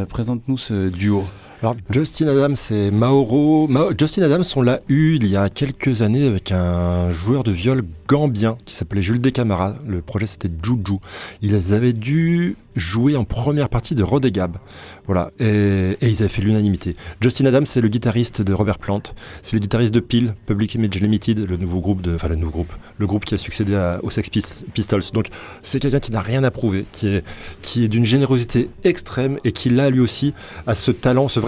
[0.09, 1.25] Présente-nous ce duo.
[1.63, 3.69] Alors, Justin Adams et Mauro.
[3.69, 7.53] Ma- Justin Adams, on l'a eu il y a quelques années avec un joueur de
[7.53, 9.73] viol gambien qui s'appelait Jules Descamara.
[9.87, 10.97] Le projet c'était Juju.
[11.41, 14.57] Ils avaient dû jouer en première partie de Rodegab.
[15.05, 15.31] Voilà.
[15.39, 16.95] Et, ils avaient fait l'unanimité.
[17.21, 19.01] Justin Adams, c'est le guitariste de Robert Plant.
[19.41, 22.15] C'est le guitariste de Peel, Public Image Limited, le nouveau groupe de.
[22.15, 22.73] Enfin, le nouveau groupe.
[22.97, 25.03] Le groupe qui a succédé aux Sex Pis- Pistols.
[25.13, 25.27] Donc,
[25.61, 27.23] c'est quelqu'un qui n'a rien à prouver, qui est,
[27.61, 30.33] qui est d'une générosité extrême et qui, là, lui aussi,
[30.67, 31.43] a ce talent, cette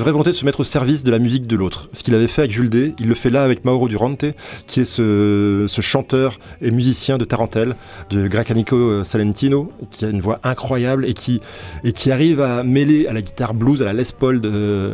[0.00, 1.88] vraie volonté de se mettre au service de la musique de l'autre.
[1.92, 4.24] Ce qu'il avait fait avec Jules D, il le fait là avec Mauro Durante,
[4.66, 7.76] qui est ce, chanteur et musicien de Tarantelle,
[8.10, 11.40] de Gracanico Salentino, qui a une voix incroyable et qui,
[11.84, 14.92] et qui arrive à mêler à la guitare blues, à la Les Paul de,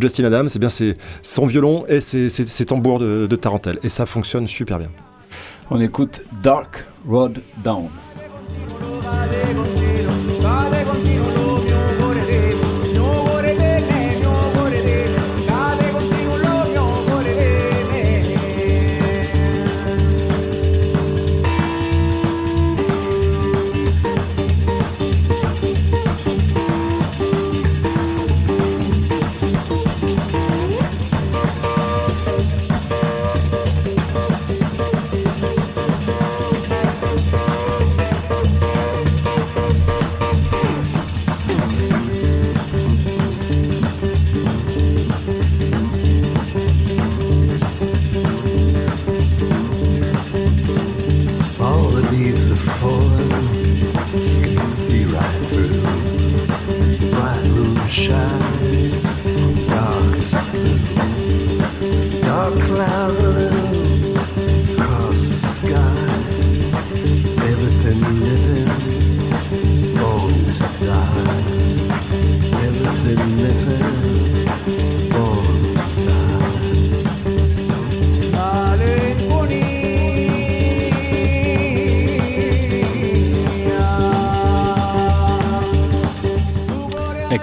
[0.00, 3.78] Justin Adams, et bien c'est son violon et ses, ses- tambours de, de Tarantelle.
[3.82, 4.88] Et ça fonctionne super bien.
[5.70, 7.88] On écoute Dark Road Down.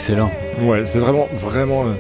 [0.02, 0.32] Excellent.
[0.64, 1.92] Ouais, c'est vraiment, vraiment euh,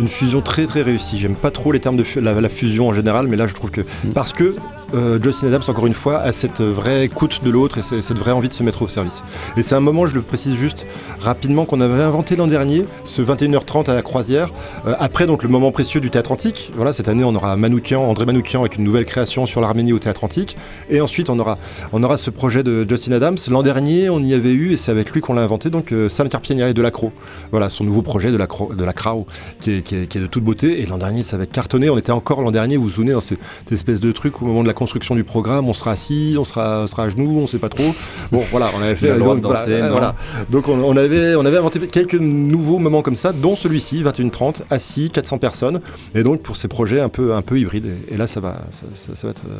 [0.00, 1.18] une fusion très très réussie.
[1.18, 3.52] J'aime pas trop les termes de fu- la, la fusion en général, mais là je
[3.52, 3.82] trouve que.
[4.14, 4.54] Parce que
[4.94, 8.32] euh, Justin Adams, encore une fois, a cette vraie écoute de l'autre et cette vraie
[8.32, 9.22] envie de se mettre au service.
[9.58, 10.86] Et c'est un moment, je le précise juste
[11.20, 14.50] rapidement, qu'on avait inventé l'an dernier, ce 21h30 à la croisière.
[14.86, 16.72] Euh, après donc le moment précieux du théâtre antique.
[16.74, 19.98] Voilà, cette année on aura Manoukian, André Manoukian avec une nouvelle création sur l'Arménie au
[19.98, 20.56] théâtre antique.
[20.88, 21.58] Et ensuite on aura,
[21.92, 23.36] on aura ce projet de Justin Adams.
[23.50, 26.08] L'an dernier on y avait eu, et c'est avec lui qu'on l'a inventé, donc euh,
[26.08, 27.12] Sam Carpienieri de l'Acro.
[27.50, 29.26] Voilà, son nouveau projet de la, Cro- de la Crow,
[29.60, 30.80] qui est, qui, est, qui est de toute beauté.
[30.80, 31.90] Et l'an dernier, ça avait cartonné.
[31.90, 34.46] On était encore l'an dernier, vous vous souvenez, dans ce- cette espèce de truc, au
[34.46, 37.40] moment de la construction du programme, on sera assis, on sera, on sera à genoux,
[37.42, 37.94] on sait pas trop.
[38.32, 39.08] Bon, voilà, on avait fait.
[39.18, 40.14] Donc, danser, voilà, voilà.
[40.50, 44.62] Donc on, on avait, on avait inventé quelques nouveaux moments comme ça, dont celui-ci, 21h30,
[44.70, 45.80] assis, 400 personnes.
[46.14, 47.86] Et donc pour ces projets un peu, un peu hybrides.
[48.10, 49.58] Et, et là, ça va, ça, ça- ça va être, euh,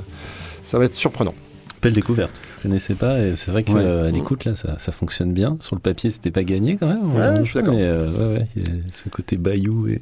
[0.62, 1.34] ça va être surprenant.
[1.82, 2.42] Belle découverte.
[2.58, 4.12] Je connaissais pas et c'est vrai qu'à Ouais.
[4.12, 5.56] l'écoute là, ça, ça fonctionne bien.
[5.60, 7.14] Sur le papier, c'était pas gagné quand même.
[7.14, 7.72] Ouais, Euh, je suis d'accord.
[7.74, 9.92] Mais euh, ouais, ouais, il y a ce côté bayou et,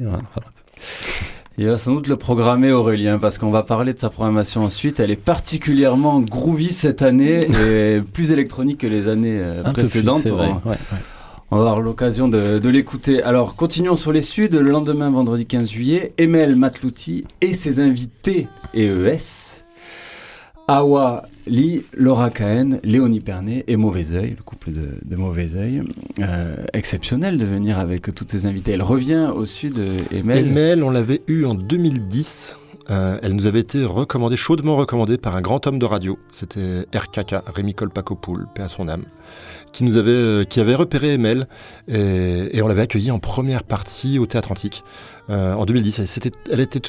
[0.00, 0.20] et voilà.
[1.60, 4.98] Il va sans doute le programmer Aurélien parce qu'on va parler de sa programmation ensuite.
[4.98, 9.82] Elle est particulièrement groovy cette année et plus électronique que les années euh, un peu
[9.82, 10.22] plus, précédentes.
[10.32, 10.76] On- Ouais, ouais.
[11.50, 13.22] On va avoir l'occasion de, de l'écouter.
[13.22, 14.48] Alors, continuons sur les Suds.
[14.52, 19.60] Le lendemain, vendredi 15 juillet, Emel Matlouti et ses invités EES.
[20.66, 25.82] Awa Lee, Laura Cahen, Léonie Pernet et Mauvais Oeil, le couple de, de Mauvais Oeil.
[26.20, 28.72] Euh, exceptionnel de venir avec toutes ces invités.
[28.72, 30.46] Elle revient au Sud, euh, Emel.
[30.48, 32.56] Emel, on l'avait eu en 2010.
[32.90, 36.18] Euh, elle nous avait été recommandée, chaudement recommandée par un grand homme de radio.
[36.30, 39.04] C'était RKK, Rémi Colpacopoul, paix à son âme,
[39.72, 41.46] qui avait, repéré Emel
[41.86, 44.82] et, on l'avait accueillie en première partie au Théâtre Antique
[45.28, 46.00] en 2010.
[46.00, 46.80] Elle, c'était- elle était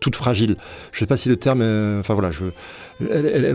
[0.00, 0.56] toute, fragile.
[0.92, 1.62] Je sais pas si le terme,
[2.00, 2.44] enfin voilà, je,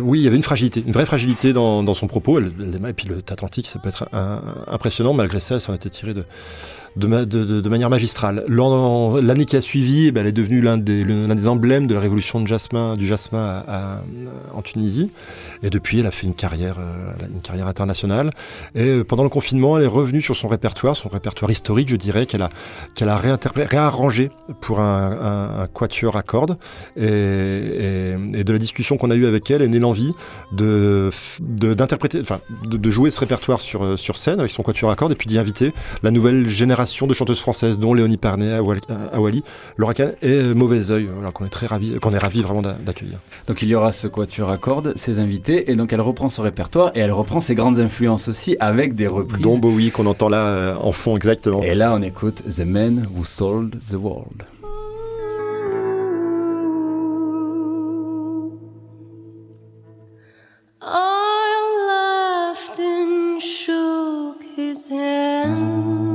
[0.01, 2.39] oui, il y avait une fragilité, une vraie fragilité dans, son propos.
[2.39, 5.13] Et puis le Théâtre Antique, ça peut être un- impressionnant.
[5.13, 6.23] Malgré ça, elle s'en était tirée de,
[6.97, 8.43] de, ma- de- de- de manière magistrale.
[8.47, 11.99] L'an- L'année qui a suivi, eh ben, elle est devenue l'un des, emblèmes de la
[11.99, 13.63] révolution de jasmin, du jasmin
[14.53, 15.11] en Tunisie.
[15.63, 18.31] Et depuis, elle a fait une carrière, euh, internationale.
[18.75, 21.95] Et euh, pendant le confinement, elle est revenue sur son répertoire, son répertoire historique, je
[21.95, 24.31] dirais, qu'elle a, réarrangé
[24.61, 26.57] pour un, quatuor à cordes.
[26.95, 27.03] Et,
[28.47, 30.13] de la discussion qu'on a eue avec elle est née l'envie
[30.51, 35.11] de, d'interpréter, enfin, de, jouer ce répertoire euh, sur scène avec son quatuor à cordes
[35.11, 39.43] et puis d'y inviter la nouvelle génération de chanteuses françaises, dont Léonie Pernet, Awali, Awali
[39.77, 42.61] Laura Kahn et euh, Mauvais Oeil, voilà, qu'on est très ravis, qu'on est ravis vraiment
[42.61, 43.19] d'a- d'accueillir.
[43.47, 46.43] Donc il y aura ce quatuor à cordes, ses invités, et donc elle reprend son
[46.43, 49.41] répertoire et elle reprend ses grandes influences aussi avec des reprises.
[49.41, 51.61] Dont Bowie qu'on entend là euh, en fond exactement.
[51.61, 54.43] Et là on écoute The Man Who Sold the World.
[60.81, 66.06] I laughed and shook his hand.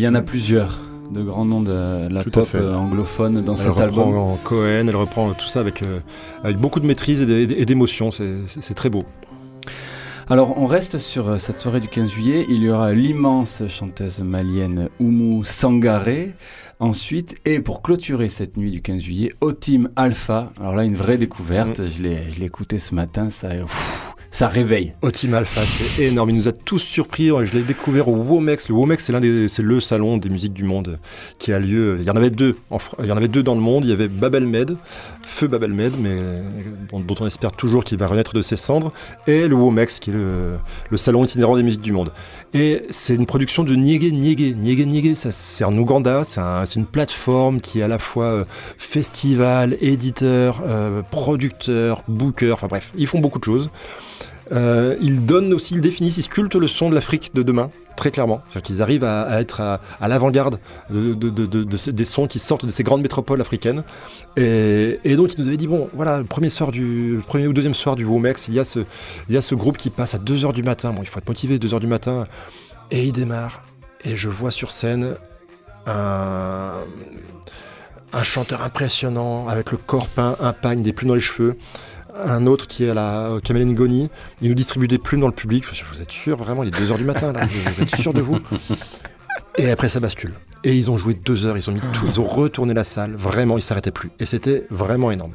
[0.00, 0.80] Y en a plusieurs
[1.10, 4.14] de grands noms de la Tout pop euh, anglophone dans Elle cet reprend album.
[4.16, 5.98] en Cohen, elle reprend tout ça avec, euh,
[6.44, 9.02] avec beaucoup de maîtrise et d'é- et d'émotion, c'est très beau.
[10.28, 12.46] Alors, on reste sur euh, cette soirée du 15 juillet.
[12.48, 16.34] Il y aura l'immense chanteuse malienne Oumou Sangaré.
[16.78, 20.52] Ensuite, et pour clôturer cette nuit du 15 juillet, Otim Alpha.
[20.60, 21.82] Alors là, une vraie découverte.
[21.88, 23.28] Je l'ai je l'ai écouté ce matin.
[23.28, 24.92] Ça, pff, ça réveille.
[25.12, 26.30] Team Alpha, c'est énorme.
[26.30, 27.28] Il nous a tous surpris.
[27.28, 28.68] Je l'ai découvert au Womex.
[28.68, 29.10] Le Womex,
[29.48, 30.98] c'est le salon des musiques du monde
[31.38, 31.96] qui a lieu.
[31.98, 32.56] Il y en avait deux.
[33.00, 33.84] Il y en avait deux dans le monde.
[33.84, 34.76] Il y avait Babel Med,
[35.24, 36.16] Feu Babel Med, mais
[36.92, 38.92] dont, on espère toujours qu'il va renaître de ses cendres,
[39.26, 42.12] et le Womex, qui est le, salon itinérant des musiques du monde.
[42.54, 44.54] Et c'est une production de Niégué Niégué.
[44.54, 46.22] Niégué Niégué, c'est en Ouganda.
[46.24, 48.44] C'est une plateforme qui est à la fois euh,
[48.78, 52.52] festival, éditeur, euh, producteur, booker.
[52.52, 53.70] Enfin bref, ils font beaucoup de choses.
[54.52, 58.10] Euh, ils donnent aussi, ils définissent, ils sculptent le son de l'Afrique de demain, très
[58.10, 58.42] clairement.
[58.48, 60.58] C'est-à-dire qu'ils arrivent à, être à, l'avant-garde
[60.90, 63.84] des sons qui sortent de ces grandes métropoles africaines.
[64.36, 67.74] Et, donc, ils nous avaient dit bon, voilà, le premier, soir du, premier ou deuxième
[67.74, 68.80] soir du Womex, il y, a ce,
[69.28, 70.92] il y a ce groupe qui passe à 2h du matin.
[70.92, 72.26] Bon, il faut être motivé, 2h du matin.
[72.90, 73.62] Et il démarre.
[74.04, 75.14] Et je vois sur scène
[75.86, 76.72] un,
[78.12, 81.56] un chanteur impressionnant, avec le corps peint, un pagne, des plumes dans les cheveux
[82.14, 85.32] un autre qui est à la Kamel Ngoni, il nous distribue des plumes dans le
[85.32, 85.64] public.
[85.92, 88.38] Vous êtes sûr vraiment Il est 2h du matin là, vous êtes sûr de vous
[89.58, 90.32] Et après ça bascule.
[90.64, 93.14] Et ils ont joué deux heures, ils ont mis tout, ils ont retourné la salle,
[93.14, 94.10] vraiment ils s'arrêtaient plus.
[94.18, 95.32] Et c'était vraiment énorme.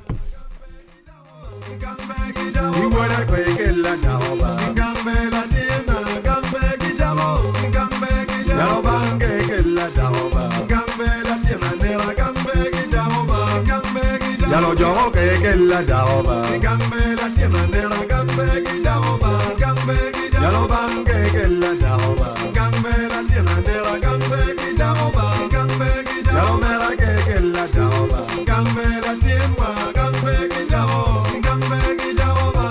[14.55, 20.25] Yalo jogo ke ke la daoba Gambe la tiena nera gambe ki daoba Gambe ki
[20.31, 25.25] daoba Yalo bange ke la daoba Gambe la tiena nera gambe ki daoba
[25.55, 28.19] Gambe ki daoba Yalo mera ke ke la daoba
[28.51, 32.65] Gambe la tienwa gambe ki daoba Gambe ki daoba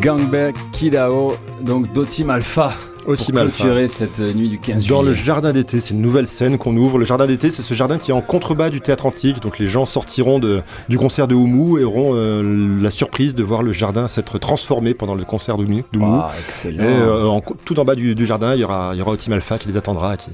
[0.00, 2.89] Gangback Kidao, donc d'Otim Alpha.
[3.06, 3.56] Otim pour Alpha.
[3.64, 6.98] clôturer cette nuit du 15 Dans le jardin d'été, c'est une nouvelle scène qu'on ouvre.
[6.98, 9.40] Le jardin d'été, c'est ce jardin qui est en contrebas du théâtre antique.
[9.40, 13.42] Donc les gens sortiront de- du concert de Oumou et auront euh, la surprise de
[13.42, 15.82] voir le jardin s'être transformé pendant le concert d'Oumou.
[15.92, 16.06] d'Oumou.
[16.22, 16.82] Ah, excellent.
[16.82, 19.12] Et euh, en tout en bas du, du jardin, il y aura, il y aura
[19.12, 20.30] Otim Alpha qui les attendra et qui,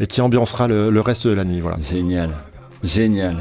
[0.00, 1.60] et qui ambiancera le, le reste de la nuit.
[1.60, 1.78] Voilà.
[1.82, 2.30] Génial.
[2.82, 3.36] Génial.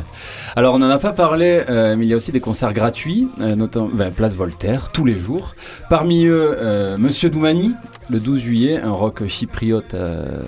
[0.56, 3.28] Alors, on n'en a pas parlé, euh, mais il y a aussi des concerts gratuits,
[3.40, 5.56] euh, notamment ben, Place Voltaire, tous les jours.
[5.90, 7.74] Parmi eux, euh, Monsieur Doumani,
[8.10, 10.42] le 12 juillet, un rock chypriote euh,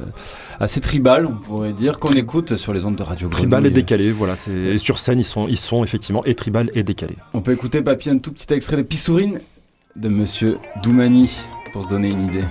[0.60, 3.74] assez tribal, on pourrait dire, qu'on écoute sur les ondes de Radio Tribal et Grenouille.
[3.84, 4.36] décalé, voilà.
[4.36, 7.16] c'est- Et sur scène, ils sont, ils sont effectivement et tribal et décalé.
[7.34, 9.40] On peut écouter, Papy, un tout petit extrait de Pissourine
[9.96, 11.32] de Monsieur Doumani,
[11.72, 12.44] pour se donner une idée.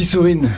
[0.00, 0.48] Pissourine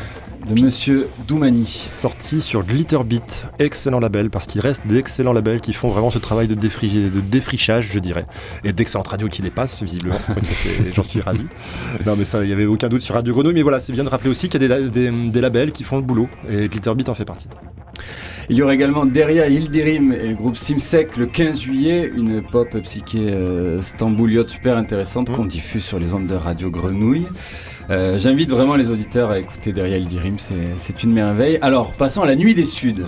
[0.48, 1.66] de Monsieur Doumani.
[1.66, 6.46] Sorti sur Glitterbeat, excellent label, parce qu'il reste d'excellents labels qui font vraiment ce travail
[6.46, 8.24] de, défri- de défrichage, je dirais.
[8.62, 10.20] Et d'excellentes radios qui les passent, visiblement.
[10.94, 11.44] J'en suis ravi.
[12.06, 13.54] Non, mais ça, il n'y avait aucun doute sur Radio Grenouille.
[13.54, 15.72] Mais voilà, c'est bien de rappeler aussi qu'il y a des, la- des- des labels
[15.72, 16.28] qui font le boulot.
[16.48, 17.48] Et Glitterbeat en fait partie.
[18.48, 22.68] Il y aura également Deria Hildirim et le groupe Simsek le 15 juillet, une pop
[22.84, 27.26] psyché euh, stambouliote super intéressante qu'on diffuse sur les ondes de Radio Grenouille.
[27.90, 31.58] Euh, J'invite vraiment les auditeurs à écouter Deria Hildirim, c'est- une merveille.
[31.62, 33.02] Alors, passons à la nuit des Suds.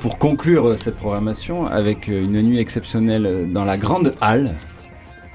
[0.00, 4.54] Pour conclure euh, cette programmation avec euh, une nuit exceptionnelle dans la grande halle.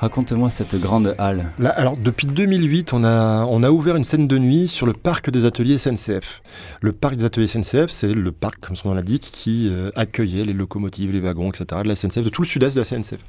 [0.01, 1.53] Raconte-moi cette grande halle.
[1.63, 5.29] Alors, depuis 2008, on a, on a ouvert une scène de nuit sur le parc
[5.29, 6.41] des ateliers SNCF.
[6.81, 10.43] Le parc des ateliers SNCF, c'est le parc, comme son nom l'indique, qui euh, accueillait
[10.43, 11.81] les locomotives, les wagons, etc.
[11.83, 13.19] de la SNCF, de tout le sud-est de la SNCF,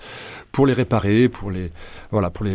[0.51, 1.71] pour les réparer, pour les,
[2.11, 2.55] voilà, pour les,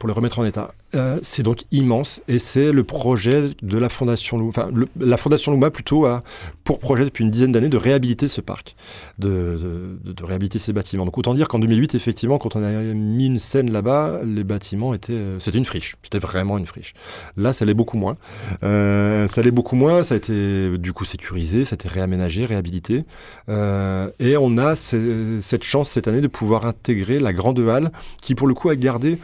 [0.00, 0.72] pour les remettre en état.
[0.96, 4.68] Euh, c'est donc immense et c'est le projet de la Fondation Louma, enfin,
[4.98, 6.20] la Fondation Louma plutôt a
[6.64, 8.74] pour projet depuis une dizaine d'années de réhabiliter ce parc,
[9.20, 11.04] de- de- de réhabiliter ces bâtiments.
[11.04, 14.94] Donc autant dire qu'en 2008, effectivement, quand on a mis une scène là-bas, les bâtiments
[14.94, 16.94] étaient, euh, c'était une friche, c'était vraiment une friche.
[17.36, 18.16] Là, ça l'est beaucoup moins.
[18.62, 22.44] Euh, ça l'est beaucoup moins, ça a été du coup sécurisé, ça a été réaménagé,
[22.46, 23.04] réhabilité.
[23.48, 27.90] Euh, et on a ce- cette chance cette année de pouvoir intégrer la grande halle
[28.22, 29.18] qui pour le coup a gardé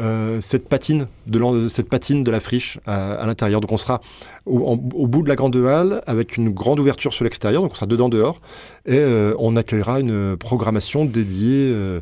[0.00, 3.60] euh, cette patine de cette patine de la friche à, l'intérieur.
[3.60, 4.00] Donc on sera
[4.46, 7.86] au, bout de la grande halle avec une grande ouverture sur l'extérieur, donc on sera
[7.86, 8.40] dedans dehors,
[8.86, 12.00] et euh, on accueillera une programmation dédiée, euh,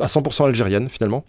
[0.00, 1.24] à 100% algérienne finalement.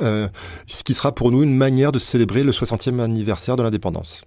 [0.00, 4.22] Ce qui sera pour nous une manière de célébrer le 60e anniversaire de l'indépendance.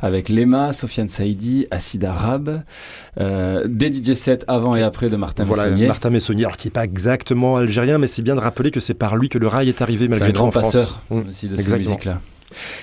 [0.00, 2.62] Avec Lema, Sofiane Saïdi, Acid Arabe,
[3.18, 5.86] euh, des DJ sets avant et après de Martin voilà, Messonnier.
[5.86, 8.94] Martin Messonnier, alors qui n'est pas exactement algérien, mais c'est bien de rappeler que c'est
[8.94, 11.20] par lui que le rail est arrivé C'est malgré un tout grand en passeur Mmh,
[11.30, 12.18] aussi de cette exactement.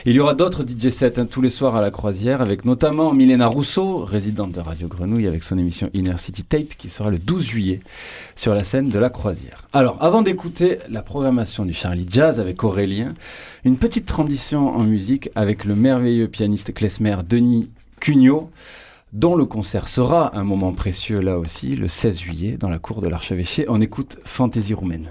[0.06, 3.14] Il y aura d'autres DJ sets hein, tous les soirs à la croisière, avec notamment
[3.14, 7.20] Milena Rousseau, résidente de Radio Grenouille, avec son émission Inner City Tape, qui sera le
[7.20, 7.80] 12 juillet
[8.36, 9.68] sur la scène de la croisière.
[9.74, 13.14] Alors, avant d'écouter la programmation du Charlie Jazz avec Aurélien,
[13.64, 18.50] une petite transition en musique avec le merveilleux pianiste klezmer Denis Cugnot,
[19.14, 23.02] dont le concert sera un moment précieux là aussi, le 16 juillet, dans la cour
[23.02, 23.66] de l'archevêché.
[23.70, 25.10] On écoute Fantaisie roumaine.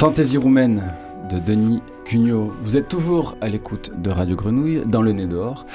[0.00, 0.82] Fantaisie roumaine
[1.30, 2.50] de Denis Cugnot.
[2.62, 5.66] Vous êtes toujours à l'écoute de Radio Grenouille, dans le nez dehors,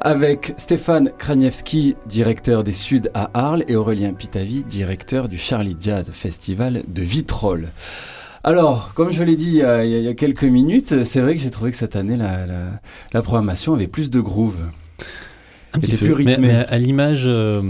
[0.00, 6.10] avec Stéphane Kraniewski, directeur des Suds à Arles, et Aurélien Pitavi, directeur du Charlie Jazz
[6.10, 7.68] Festival de Vitrolles.
[8.44, 11.42] Alors, comme je l'ai dit il y, a, il y quelques minutes, c'est vrai que
[11.42, 12.80] j'ai trouvé que cette année, la, la-
[13.12, 14.56] la programmation avait plus de groove.
[15.74, 16.14] Un petit peu.
[16.14, 17.60] plus mais à l'image, euh,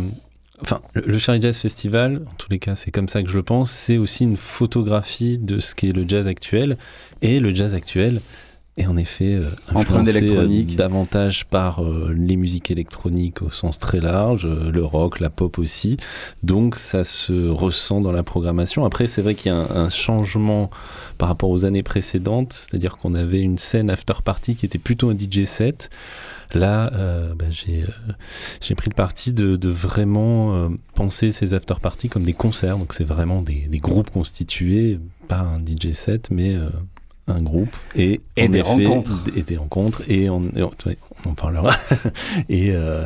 [0.63, 3.43] enfin, le, Charlie Jazz Festival, en tous les cas, c'est comme ça que je le
[3.43, 6.77] pense, c'est aussi une photographie de ce qu'est le jazz actuel.
[7.23, 8.21] Et le jazz actuel
[8.77, 14.01] est en effet euh, influencé euh, davantage par euh, les musiques électroniques au sens très
[14.01, 15.97] large, euh, le rock, la pop aussi.
[16.43, 18.85] Donc ça se ressent dans la programmation.
[18.85, 20.71] Après, c'est vrai qu'il y a un, un changement
[21.19, 25.09] par rapport aux années précédentes, c'est-à-dire qu'on avait une scène after party qui était plutôt
[25.11, 25.91] un DJ set.
[26.55, 31.75] Là, euh, bah, j'ai euh, pris le parti de, de vraiment euh, penser ces after
[31.81, 32.79] parties comme des concerts.
[32.79, 36.69] Donc c'est vraiment des, des groupes constitués, pas un DJ set, mais euh,
[37.29, 37.75] un groupe.
[37.95, 39.11] Et, des rencontres.
[39.35, 40.03] Et des rencontres.
[40.09, 40.73] Et on, et on-
[41.25, 41.75] en parlera.
[42.49, 43.05] et, euh,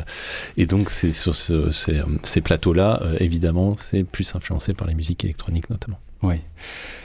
[0.57, 4.93] et donc c'est sur ce- ces, ces plateaux-là, euh, évidemment, c'est plus influencé par les
[4.93, 5.97] musiques électroniques notamment.
[6.23, 6.35] Oui.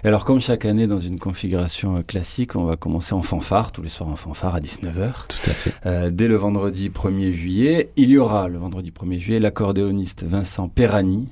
[0.05, 3.81] Alors, comme chaque année dans une configuration euh, classique, on va commencer en fanfare, tous
[3.81, 5.13] les soirs en fanfare à 19h.
[5.27, 5.73] Tout à fait.
[5.87, 10.69] Euh, dès le vendredi 1er juillet, il y aura le vendredi 1er juillet l'accordéoniste Vincent
[10.69, 11.29] Perrani,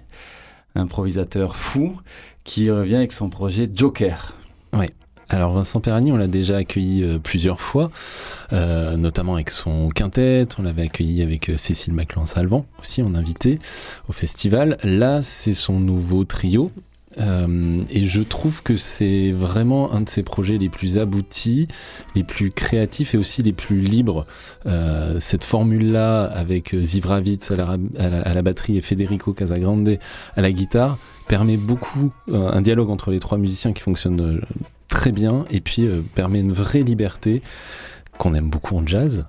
[0.75, 1.97] improvisateur fou,
[2.45, 4.35] qui revient avec son projet Joker.
[4.73, 4.87] Oui.
[5.29, 7.91] Alors Vincent Perrani, on l'a déjà accueilli euh, plusieurs fois,
[8.53, 10.47] euh, notamment avec son quintet.
[10.59, 13.59] On l'avait accueilli avec euh, Cécile Maclan-Salvant aussi, en invité
[14.09, 14.77] au festival.
[14.83, 16.71] Là, c'est son nouveau trio.
[17.19, 21.69] Euh, et je trouve que c'est vraiment un de ses projets les plus aboutis,
[22.15, 24.27] les plus créatifs et aussi les plus libres.
[24.67, 29.99] Euh, cette formule-là, avec euh, Ziv Ravitz à la, à la- batterie et Federico Casagrande
[30.37, 30.99] à la guitare,
[31.29, 34.43] permet beaucoup un dialogue entre les trois musiciens qui fonctionne
[34.89, 37.41] très bien et puis permet une vraie liberté
[38.19, 39.25] qu'on aime beaucoup en jazz.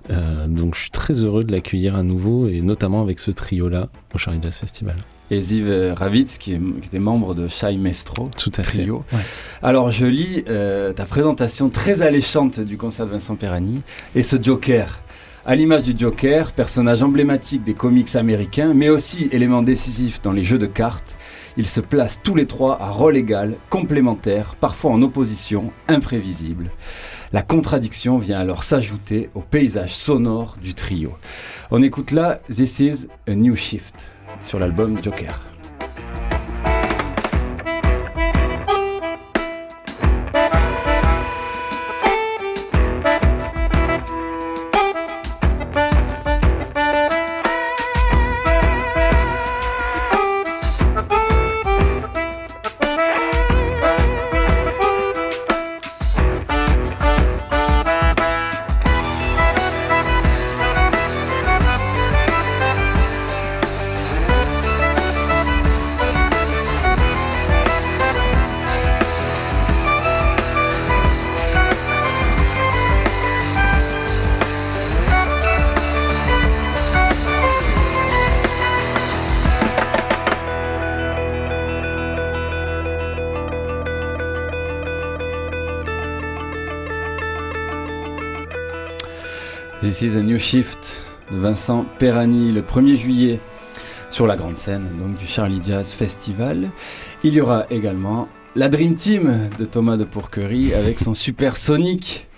[0.48, 4.18] Donc je suis très heureux de l'accueillir à nouveau et notamment avec ce trio-là au
[4.18, 4.96] Charlie Jazz Festival.
[5.30, 8.78] Et Ziv euh, Ravitz, qui, est- qui était membre de Shai Maestro, Tout à fait.
[8.82, 9.04] trio.
[9.12, 9.18] Ouais.
[9.62, 13.82] Alors, je lis euh, ta présentation très alléchante du concert de Vincent Perrani
[14.14, 15.00] et ce Joker.
[15.44, 20.44] À l'image du Joker, personnage emblématique des comics américains, mais aussi élément décisif dans les
[20.44, 21.16] jeux de cartes,
[21.56, 26.70] ils se placent tous les trois à rôle égal, complémentaires, parfois en opposition, imprévisibles.
[27.32, 31.12] La contradiction vient alors s'ajouter au paysage sonore du trio.
[31.70, 34.06] On écoute là This is a New Shift
[34.40, 35.55] sur l'album Joker.
[90.46, 93.40] Shift de Vincent Perani le 1er juillet
[94.10, 96.70] sur la grande scène donc du Charlie Jazz Festival.
[97.24, 102.28] Il y aura également la Dream Team de Thomas de Pourquerie avec son Super Sonic.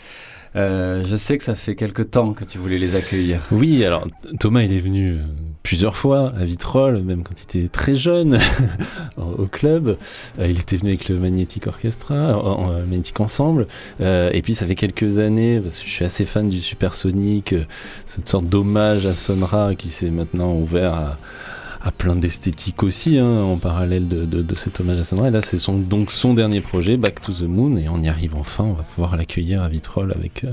[0.56, 3.46] Euh, je sais que ça fait quelque temps que tu voulais les accueillir.
[3.50, 4.08] Oui, alors
[4.40, 5.24] Thomas, il est venu euh,
[5.68, 8.38] plusieurs fois à Vitrolles, même quand il était très jeune
[9.18, 9.98] au club.
[10.38, 13.66] Euh, il était venu avec le Magnetic Orchestra, en, en Magnetic Ensemble.
[14.00, 17.52] Euh, et puis ça fait quelques années, parce que je suis assez fan du Supersonic,
[17.52, 17.64] euh,
[18.06, 21.18] cette sorte d'hommage à Sonra qui s'est maintenant ouvert à,
[21.80, 25.28] à plein d'esthétiques aussi, hein, en parallèle de, de, de, cet hommage à Sonra.
[25.28, 28.08] Et là, c'est son, donc son dernier projet, Back to the Moon, et on y
[28.08, 28.64] arrive enfin.
[28.64, 30.52] On va pouvoir l'accueillir à Vitrolles avec, euh,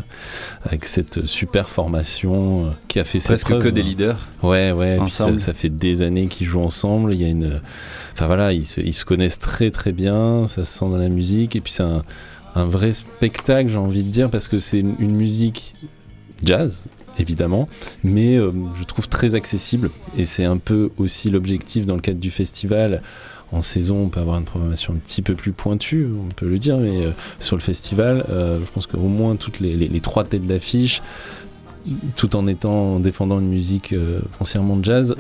[0.64, 3.86] avec cette super formation euh, qui a fait Presque preuves, que des hein.
[3.86, 4.28] leaders.
[4.44, 5.00] Ouais, ouais.
[5.02, 7.14] Puis ça, fait des années qu'ils jouent ensemble.
[7.14, 7.62] Il y a une,
[8.14, 10.46] enfin voilà, ils se, ils se connaissent très très bien.
[10.48, 11.56] Ça se sent dans la musique.
[11.56, 12.04] Et puis c'est un,
[12.56, 15.76] un vrai spectacle, j'ai envie de dire, parce que c'est une musique
[16.44, 16.84] jazz,
[17.20, 17.68] évidemment,
[18.04, 19.90] mais euh, je trouve très accessible.
[20.18, 23.02] Et c'est un peu aussi l'objectif dans le cadre du festival.
[23.52, 26.58] En saison, on peut avoir une programmation un petit peu plus pointue, on peut le
[26.58, 30.00] dire, mais euh, sur le festival, euh, je pense qu'au moins toutes les, les- les
[30.02, 31.02] trois têtes d'affiche,
[32.16, 35.16] tout en étant en défendant une musique euh, foncièrement jazz,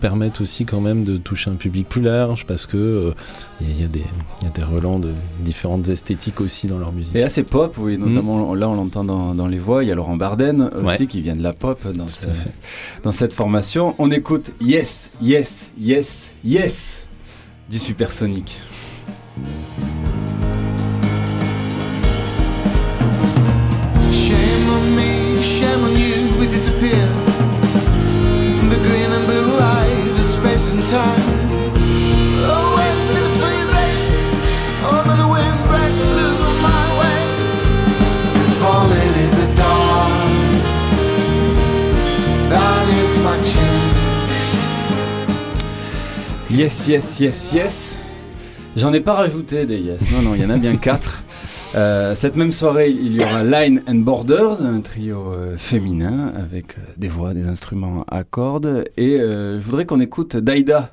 [0.00, 3.14] permettent aussi quand même de toucher un public plus large parce que euh,
[3.60, 4.02] il y, a- y des
[4.40, 5.10] il y a des relents de
[5.40, 7.14] différentes esthétiques aussi dans leur musique.
[7.14, 9.84] Et assez pop, oui, notamment là on l'entend dans, dans les voix.
[9.84, 11.06] Il y a Laurent Barden aussi Ouais.
[11.06, 12.50] qui vient de la pop dans, Tout ce- à fait.
[13.04, 13.94] dans cette formation.
[13.98, 17.02] On écoute Yes, Yes, Yes, Yes
[17.70, 18.56] du Supersonic.
[19.36, 19.97] Shame
[46.58, 47.96] Yes, yes, yes, yes.
[48.74, 50.00] J'en ai pas rajouté des yes.
[50.10, 51.22] Non, non, il y en a bien quatre.
[51.76, 56.76] Euh, cette même soirée, il y aura Line and Borders, un trio euh, féminin avec
[56.76, 58.86] euh, des voix, des instruments à cordes.
[58.96, 60.90] Et je voudrais qu'on écoute Daïda,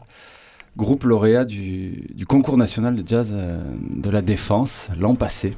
[0.77, 5.55] groupe lauréat du, concours national de jazz de la Défense l'an passé.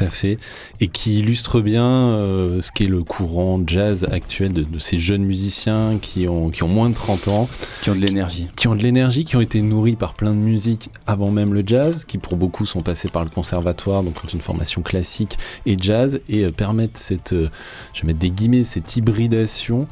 [0.00, 0.38] À fait.
[0.80, 5.24] Et qui illustre bien euh, ce qu'est le courant jazz actuel de, de ces jeunes
[5.24, 7.48] musiciens qui ont, qui ont moins de 30 ans.
[7.82, 8.48] Qui ont de l'énergie.
[8.56, 11.62] Qui ont de l'énergie, qui ont été nourris par plein de musique avant même le
[11.66, 15.36] jazz, qui pour beaucoup sont passés par le conservatoire, donc ont une formation classique
[15.66, 17.50] et jazz, et euh, permettent cette, euh,
[17.92, 19.86] je vais mettre des guillemets, cette hybridation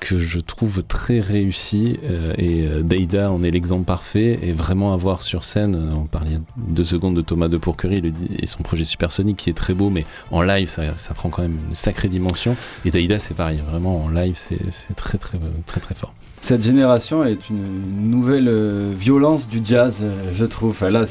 [0.00, 1.98] que je trouve très réussie.
[2.38, 6.84] et Daïda en est l'exemple parfait, et vraiment à voir sur scène, on parlait deux
[6.84, 8.02] secondes de Thomas de Pourquerie
[8.38, 11.58] et son projet Supersonic qui est très beau, mais en live ça, prend quand même
[11.68, 12.56] une sacrée dimension.
[12.84, 16.14] Et Daïda c'est pareil, vraiment en live c'est très très très fort.
[16.42, 20.70] Cette génération est une nouvelle euh, violence du jazz, euh, je trouve.
[20.70, 21.04] Enfin, là,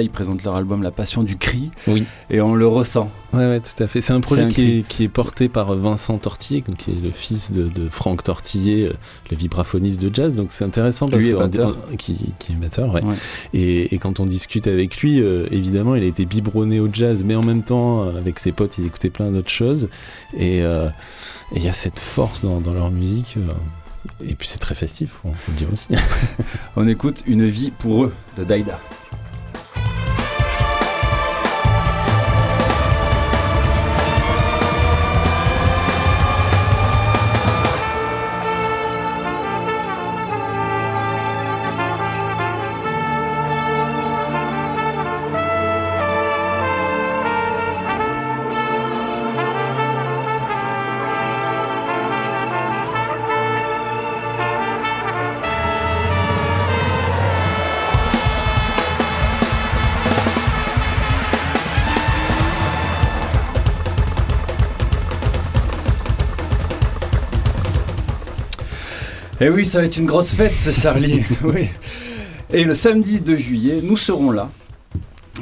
[0.00, 2.04] ils présentent leur album La Passion du cri, Oui.
[2.30, 3.10] et on le ressent.
[3.32, 4.00] Ouais, ouais, tout à fait.
[4.00, 7.02] C'est un projet un qui, est, qui est porté par Vincent Tortillé, donc qui est
[7.02, 8.92] le fils de, de Franck Tortillé, euh,
[9.30, 10.34] le vibraphoniste de jazz.
[10.34, 11.76] Donc c'est intéressant parce Lui est batteur.
[11.98, 13.04] qui, qui est batteur, ouais.
[13.04, 13.14] Ouais.
[13.54, 17.24] Et, et quand on discute avec lui, euh, évidemment, il a été biberonné au jazz,
[17.24, 19.88] mais en même temps, euh, avec ses potes, ils écoutaient plein d'autres choses.
[20.38, 20.88] Et euh,
[21.52, 23.36] et il y a cette force dans, dans leur musique.
[24.24, 25.88] Et puis c'est très festif, on le dire aussi.
[26.76, 28.80] On écoute Une vie pour eux de Daïda.
[69.38, 71.22] Et oui, ça va être une grosse fête, ce Charlie.
[72.52, 74.48] Et le samedi 2 juillet, nous serons là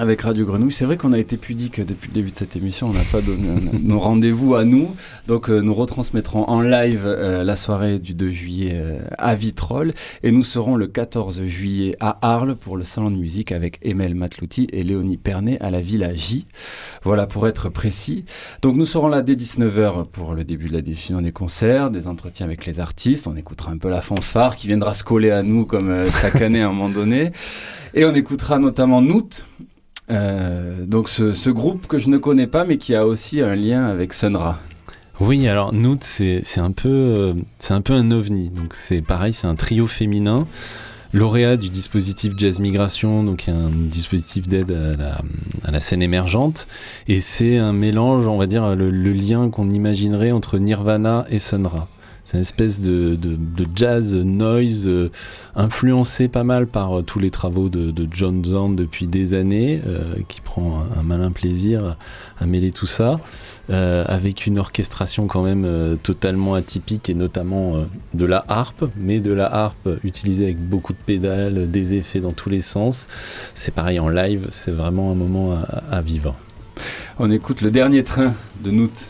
[0.01, 0.72] avec Radio Grenouille.
[0.72, 2.88] C'est vrai qu'on a été pudique depuis le début de cette émission.
[2.88, 3.49] On n'a pas donné
[3.82, 4.95] nos rendez-vous à nous.
[5.28, 9.92] Donc, euh, nous retransmettrons en live euh, la soirée du 2 juillet euh, à Vitrolles.
[10.22, 14.14] Et nous serons le 14 juillet à Arles pour le salon de musique avec Emel
[14.14, 16.47] Matlouti et Léonie Pernet à la Villa J.
[17.05, 18.24] Voilà, pour être précis.
[18.62, 22.09] Donc, nous serons là dès 19h pour le début de la diffusion des concerts, des
[22.09, 23.28] entretiens avec les artistes.
[23.28, 26.62] On écoutera un peu la fanfare qui viendra se coller à nous comme chaque année
[26.62, 27.30] à un moment donné.
[27.95, 29.45] Et on écoutera notamment Noot.
[30.11, 33.84] Euh, donc ce, groupe que je ne connais pas mais qui a aussi un lien
[33.84, 34.61] avec Sunra.
[35.20, 37.34] Oui, alors Noot, c'est un peu euh,
[37.70, 38.50] un peu un ovni.
[38.50, 40.46] Donc c'est pareil, c'est un trio féminin
[41.14, 44.76] lauréat du dispositif Jazz Migration, donc un dispositif d'aide
[45.62, 46.66] à la, scène émergente.
[47.07, 51.66] Et c'est un mélange, on va dire, le, lien qu'on imaginerait entre Nirvana et Sun
[51.66, 51.86] Ra.
[52.25, 53.39] C'est une espèce de, de,
[53.75, 55.11] jazz noise euh,
[55.55, 60.14] influencé pas mal par euh, tous les travaux de, John Zorn depuis des années, euh,
[60.27, 61.97] qui prend un, malin plaisir
[62.39, 63.20] à, mêler tout ça,
[63.68, 69.53] avec une orchestration quand même totalement atypique et notamment de la harpe, mais de la
[69.53, 73.07] harpe utilisée avec beaucoup de pédales, des effets dans tous les sens.
[73.55, 76.37] C'est pareil en live, c'est vraiment un moment à, à vivre.
[77.18, 79.09] On écoute le dernier train de Noot.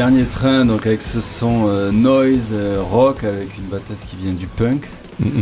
[0.00, 4.32] Dernier train, donc avec ce son euh, noise, euh, rock, avec une batteuse qui vient
[4.32, 4.88] du punk,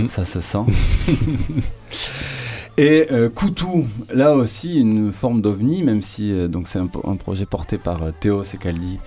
[0.08, 0.64] ça se sent.
[2.76, 7.46] Et euh, Koutou, là aussi une forme d'ovni, même si euh, donc c'est un, projet
[7.46, 8.98] porté par euh, Théo Secaldi,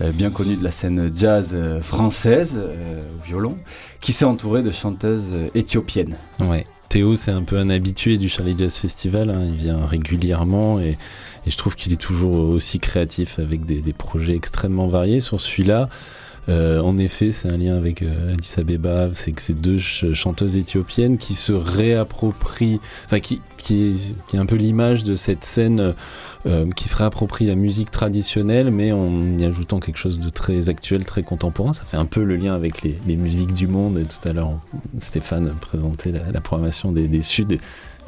[0.00, 3.56] euh, bien connu de la scène jazz euh, française euh, au violon,
[4.00, 6.18] qui s'est entouré de chanteuses euh, éthiopiennes.
[6.38, 6.66] Ouais.
[6.90, 9.30] Théo, c'est un peu un habitué du Charlie Jazz Festival.
[9.30, 9.44] hein.
[9.46, 10.98] Il vient régulièrement et,
[11.46, 15.20] je trouve qu'il est toujours aussi créatif avec des projets extrêmement variés.
[15.20, 15.88] Sur celui-là,
[16.48, 19.10] euh, en effet, c'est un lien avec euh, Addis Abeba.
[19.12, 24.36] C'est que c'est deux ch- chanteuses éthiopiennes qui se réapproprient, enfin qui, qui, est, qui
[24.36, 25.94] est un peu l'image de cette scène
[26.46, 30.68] euh, qui se réapproprie la musique traditionnelle, mais en y ajoutant quelque chose de très
[30.70, 31.72] actuel, très contemporain.
[31.72, 33.98] Ça fait un peu le lien avec les, les musiques du monde.
[33.98, 34.58] Et tout à l'heure,
[34.98, 37.58] Stéphane présentait la, la programmation des, des Suds.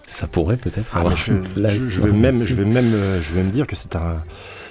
[0.05, 1.33] Ça pourrait peut-être Ah, je,
[1.71, 4.17] je- je vais même, je vais même, je vais me dire que c'est un,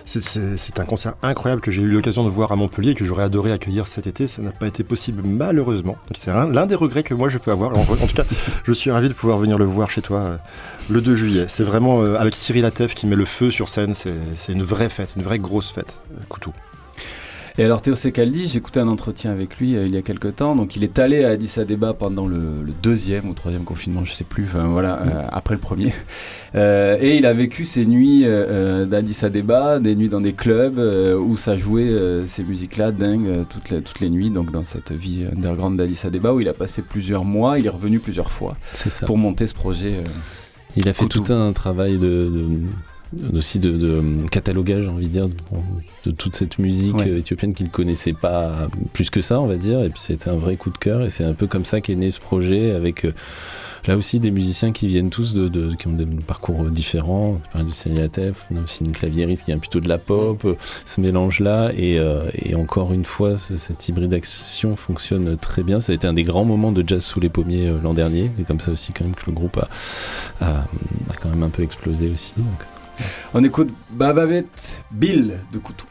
[0.05, 3.23] c'est- un concert incroyable que j'ai eu l'occasion de voir à Montpellier et que j'aurais
[3.23, 4.27] adoré accueillir cet été.
[4.27, 5.97] Ça n'a pas été possible malheureusement.
[6.15, 7.77] C'est un- l'un des regrets que moi je peux avoir.
[7.77, 8.23] En, tout cas,
[8.63, 10.37] je suis ravi de pouvoir venir le voir chez toi euh,
[10.89, 11.45] le 2 juillet.
[11.49, 13.93] C'est vraiment euh, avec Cyril Atef qui met le feu sur scène.
[13.93, 15.93] C'est une vraie fête, une vraie grosse fête.
[16.13, 16.51] euh, Coutou.
[17.57, 20.37] Et alors Théo Secaldi, j'ai écouté un entretien avec lui euh, il y a quelques
[20.37, 20.55] temps.
[20.55, 24.13] Donc il est allé à Addis Abeba pendant le, le deuxième ou troisième confinement, je
[24.13, 24.45] sais plus.
[24.45, 25.93] Enfin voilà, euh, après le premier.
[26.53, 30.77] Euh, et il a vécu ces nuits d'Addis Abeba, des nuits dans des clubs
[31.17, 31.89] où ça jouait
[32.25, 34.29] ces musiques-là dingues euh, toutes les toutes les nuits.
[34.31, 37.69] Donc dans cette vie underground d'Addis Abeba où il a passé plusieurs mois, il est
[37.69, 39.05] revenu plusieurs fois ça.
[39.05, 39.93] pour monter ce projet.
[40.75, 42.59] Il a fait tout un travail de, de-
[43.33, 45.35] aussi de, de catalogage, j'ai envie de dire, de,
[46.05, 47.09] de toute cette musique Ouais.
[47.19, 49.81] éthiopienne qu'il ne connaissait pas plus que ça, on va dire.
[49.83, 51.03] Et puis c'était un vrai coup de cœur.
[51.03, 53.11] Et c'est un peu comme ça qu'est né ce projet avec euh,
[53.87, 57.39] là aussi des musiciens qui viennent tous de, de- qui ont des parcours différents.
[57.43, 59.97] On parlait de Cyril Atef, on a aussi une claviériste qui vient plutôt de la
[59.97, 60.45] pop.
[60.85, 65.79] Ce mélange-là et, euh, et encore une fois, ce- cette hybridation fonctionne très bien.
[65.79, 68.31] Ça a été un des grands moments de jazz sous les pommiers euh, l'an dernier.
[68.37, 69.69] C'est comme ça aussi quand même que le groupe a,
[70.45, 72.33] a, a quand même un peu explosé aussi.
[72.37, 72.45] donc.
[73.33, 74.45] On écoute Bababet
[74.91, 75.90] Bill de Koutou.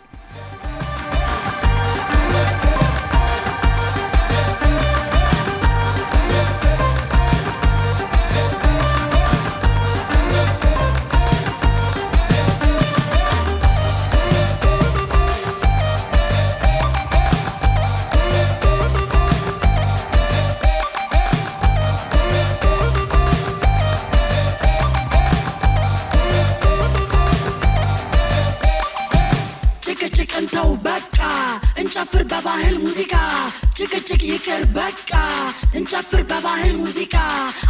[35.90, 37.16] እንጨፍር በባህል ሙዚቃ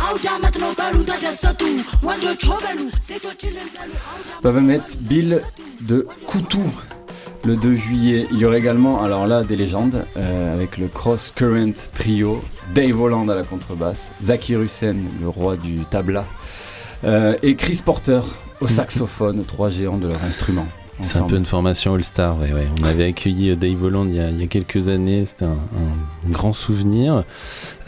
[0.07, 1.61] አውደ ዓመት ነው በሉ ተደሰቱ
[2.07, 3.91] ወንዶች ሆበሉ ሴቶች እልል በሉ
[4.43, 5.31] Babamet Bill
[5.89, 5.97] de
[6.29, 6.67] Koutou.
[7.43, 11.23] Le 2 juillet, il y aura également, alors là, des légendes, euh, avec le Cross
[11.39, 12.31] Current Trio,
[12.73, 16.23] Dave Holland à la contrebasse, Zaki Hussein, le roi du tabla,
[17.03, 18.21] euh, et Chris Porter
[18.61, 20.67] au saxophone, trois géants de leur instrument.
[21.00, 22.38] C'est un peu une formation All-Star.
[22.38, 22.68] ouais, ouais.
[22.80, 25.24] On avait accueilli euh, Dave Holland il y a, il y a quelques années.
[25.26, 27.24] C'était un, un grand souvenir.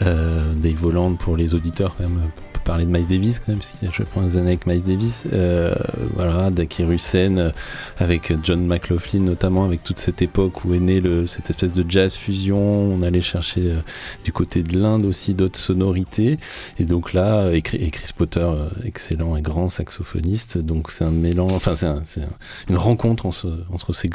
[0.01, 2.19] Euh, Dave Holland, pour les auditeurs, quand même,
[2.63, 5.23] parler de Miles Davis quand même, si je prends des années avec Miles Davis.
[5.33, 5.73] Euh,
[6.15, 7.51] voilà, Daki Hussein, euh,
[7.97, 11.85] avec John McLaughlin notamment, avec toute cette époque où est né le, cette espèce de
[11.89, 12.57] jazz fusion.
[12.61, 13.75] On allait chercher euh,
[14.23, 16.39] du côté de l'Inde aussi d'autres sonorités.
[16.79, 20.57] Et donc là, et, Chris- Potter, euh, excellent et grand saxophoniste.
[20.57, 22.37] Donc c'est un mélange, enfin c'est un- c'est un-
[22.69, 24.09] une rencontre entre, entre ces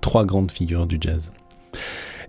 [0.00, 1.30] trois grandes figures du jazz.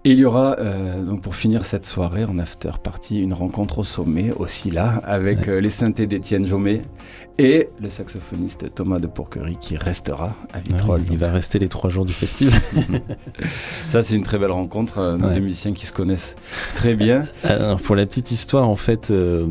[0.07, 3.79] Et il y aura, euh, donc pour finir cette soirée en after party, une rencontre
[3.79, 6.83] au sommet, aussi là, avec euh, les synthés d'Étienne Jomet
[7.37, 11.01] et le saxophoniste Thomas de Pourquerie qui restera à Vitrolles.
[11.01, 12.57] Ouais, il va rester les trois jours du festival.
[13.89, 15.33] Ça, c'est une très belle rencontre, euh, Ouais.
[15.33, 16.37] deux musiciens qui se connaissent
[16.73, 17.25] très bien.
[17.43, 19.45] Alors, pour la petite histoire, en fait, euh,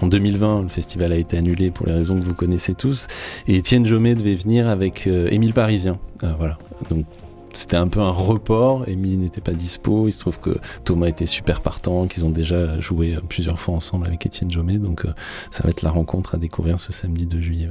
[0.00, 3.06] en 2020, le festival a été annulé pour les raisons que vous connaissez tous.
[3.46, 6.00] Et Étienne Jomet devait venir avec Émile Parisien.
[6.40, 6.58] Voilà.
[6.90, 7.04] Donc,
[7.56, 8.88] c'était un peu un report.
[8.88, 10.08] Émile n'était pas dispo.
[10.08, 13.74] Il se trouve que Thomas était super partant, qu'ils ont déjà joué euh, plusieurs fois
[13.74, 14.78] ensemble avec Étienne Jomet.
[14.78, 15.12] Donc, euh,
[15.50, 17.68] ça va être la rencontre à découvrir ce samedi 2 juillet.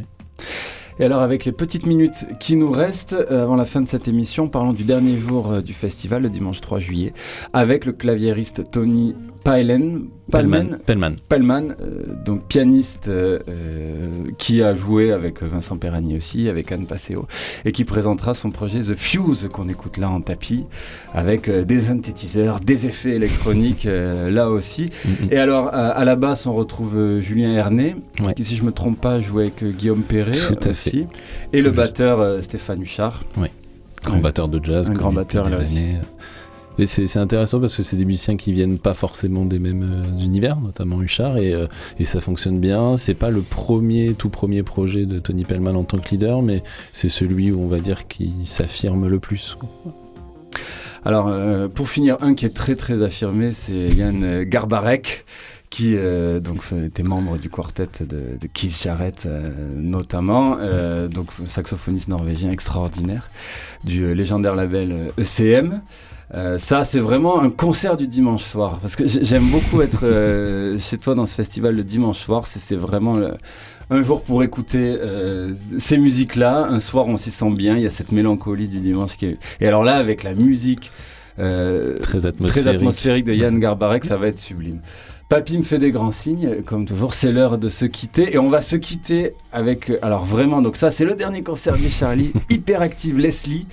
[0.97, 4.07] Et alors, avec les petites minutes qui nous restent euh, avant la fin de cette
[4.07, 7.13] émission, parlons du dernier jour du festival, le dimanche 3 juillet,
[7.53, 9.13] avec le claviériste Tony
[9.45, 11.17] Palmen, Pellman.
[11.29, 16.87] Pellman, euh, donc pianiste euh, euh, qui a joué avec Vincent Perrani aussi, avec Anne
[16.87, 17.27] Passeo,
[17.63, 20.65] et qui présentera son projet The Fuse qu'on écoute là en tapis,
[21.13, 24.89] avec euh, des synthétiseurs, des effets électroniques là aussi.
[25.31, 27.53] Et alors à, la basse, on retrouve Julien
[28.25, 28.33] Ouais.
[28.33, 30.31] qui si je me trompe pas jouait avec Guillaume Perret
[30.69, 30.97] aussi, fait.
[30.97, 31.07] et Tout
[31.53, 31.75] le juste.
[31.75, 33.21] batteur Stéphane Huchard.
[33.37, 33.51] Ouais.
[34.03, 34.21] Grand Ouais.
[34.21, 34.89] batteur de jazz.
[34.89, 35.79] Un grand batteur, des aussi.
[36.83, 40.59] C'est intéressant parce que c'est des musiciens qui viennent pas forcément des mêmes euh, univers,
[40.59, 41.67] notamment Huchard, et, euh,
[41.99, 42.97] et ça fonctionne bien.
[42.97, 46.63] C'est pas le premier, tout premier projet de Tony Pellman en tant que leader, mais
[46.91, 49.57] c'est celui où on va dire qui s'affirme le plus.
[51.05, 55.25] Alors, euh, pour finir, un qui est très très affirmé, c'est Yann Garbarek,
[55.75, 61.07] qui euh, donc fait- était membre du quartet de, de Keith Jarrett euh, notamment, euh,
[61.07, 63.27] donc saxophoniste norvégien extraordinaire
[63.83, 65.81] du euh, légendaire label euh, ECM.
[66.33, 68.79] Euh, ça, c'est vraiment un concert du dimanche soir.
[68.81, 72.45] Parce que j'ai- j'aime beaucoup être euh, chez toi dans ce festival le dimanche soir.
[72.47, 73.33] C'est c'est vraiment le-
[73.91, 76.67] un jour pour écouter euh, ces musiques-là.
[76.69, 77.75] Un soir, on s'y sent bien.
[77.77, 79.37] Il y a cette mélancolie du dimanche qui est...
[79.61, 80.91] Et alors là, avec la musique
[81.37, 82.63] euh, Très atmosphérique.
[82.65, 84.79] très atmosphérique de Yann Garbarek, ça va être sublime.
[85.27, 88.35] Papy me fait des grands signes, comme toujours, c'est l'heure de se quitter.
[88.35, 91.89] Et on va se quitter avec, alors vraiment, donc ça c'est le dernier concert de
[91.89, 93.65] Charlie, Hyperactive Leslie,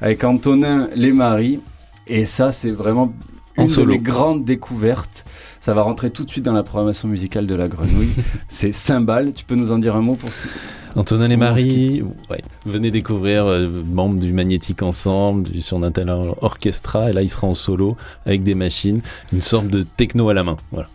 [0.00, 1.60] avec Antonin Lesmarie.
[2.08, 3.12] Et ça c'est vraiment
[3.56, 3.92] En une solo.
[3.92, 5.24] de mes grandes découvertes.
[5.66, 8.10] Ça va rentrer tout de suite dans la programmation musicale de la Grenouille.
[8.48, 10.46] c'est Cymbale, tu peux nous en dire un mot pour ce-
[10.94, 16.08] Antonin et Marie, ouais, venez découvrir euh, membre du Magnétique Ensemble, du Surnatal
[16.40, 17.96] Orchestra, et là il sera en solo
[18.26, 19.00] avec des machines,
[19.32, 20.56] une sorte de techno à la main.
[20.70, 20.86] Voilà.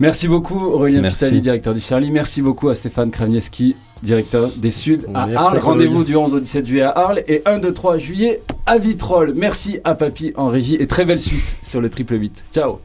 [0.00, 1.26] Merci beaucoup Aurélien Merci.
[1.26, 2.10] Pitali, directeur du Charlie.
[2.10, 5.58] Merci beaucoup à Stéphane Kravnieski, directeur des Suds à Merci, Arles.
[5.58, 9.34] Rendez-vous du 11 au 17 juillet à Arles et 1, 2, 3 juillet à Vitrolles.
[9.36, 12.42] Merci à Papy en régie et très belle suite sur le triple 8.
[12.54, 12.78] Ciao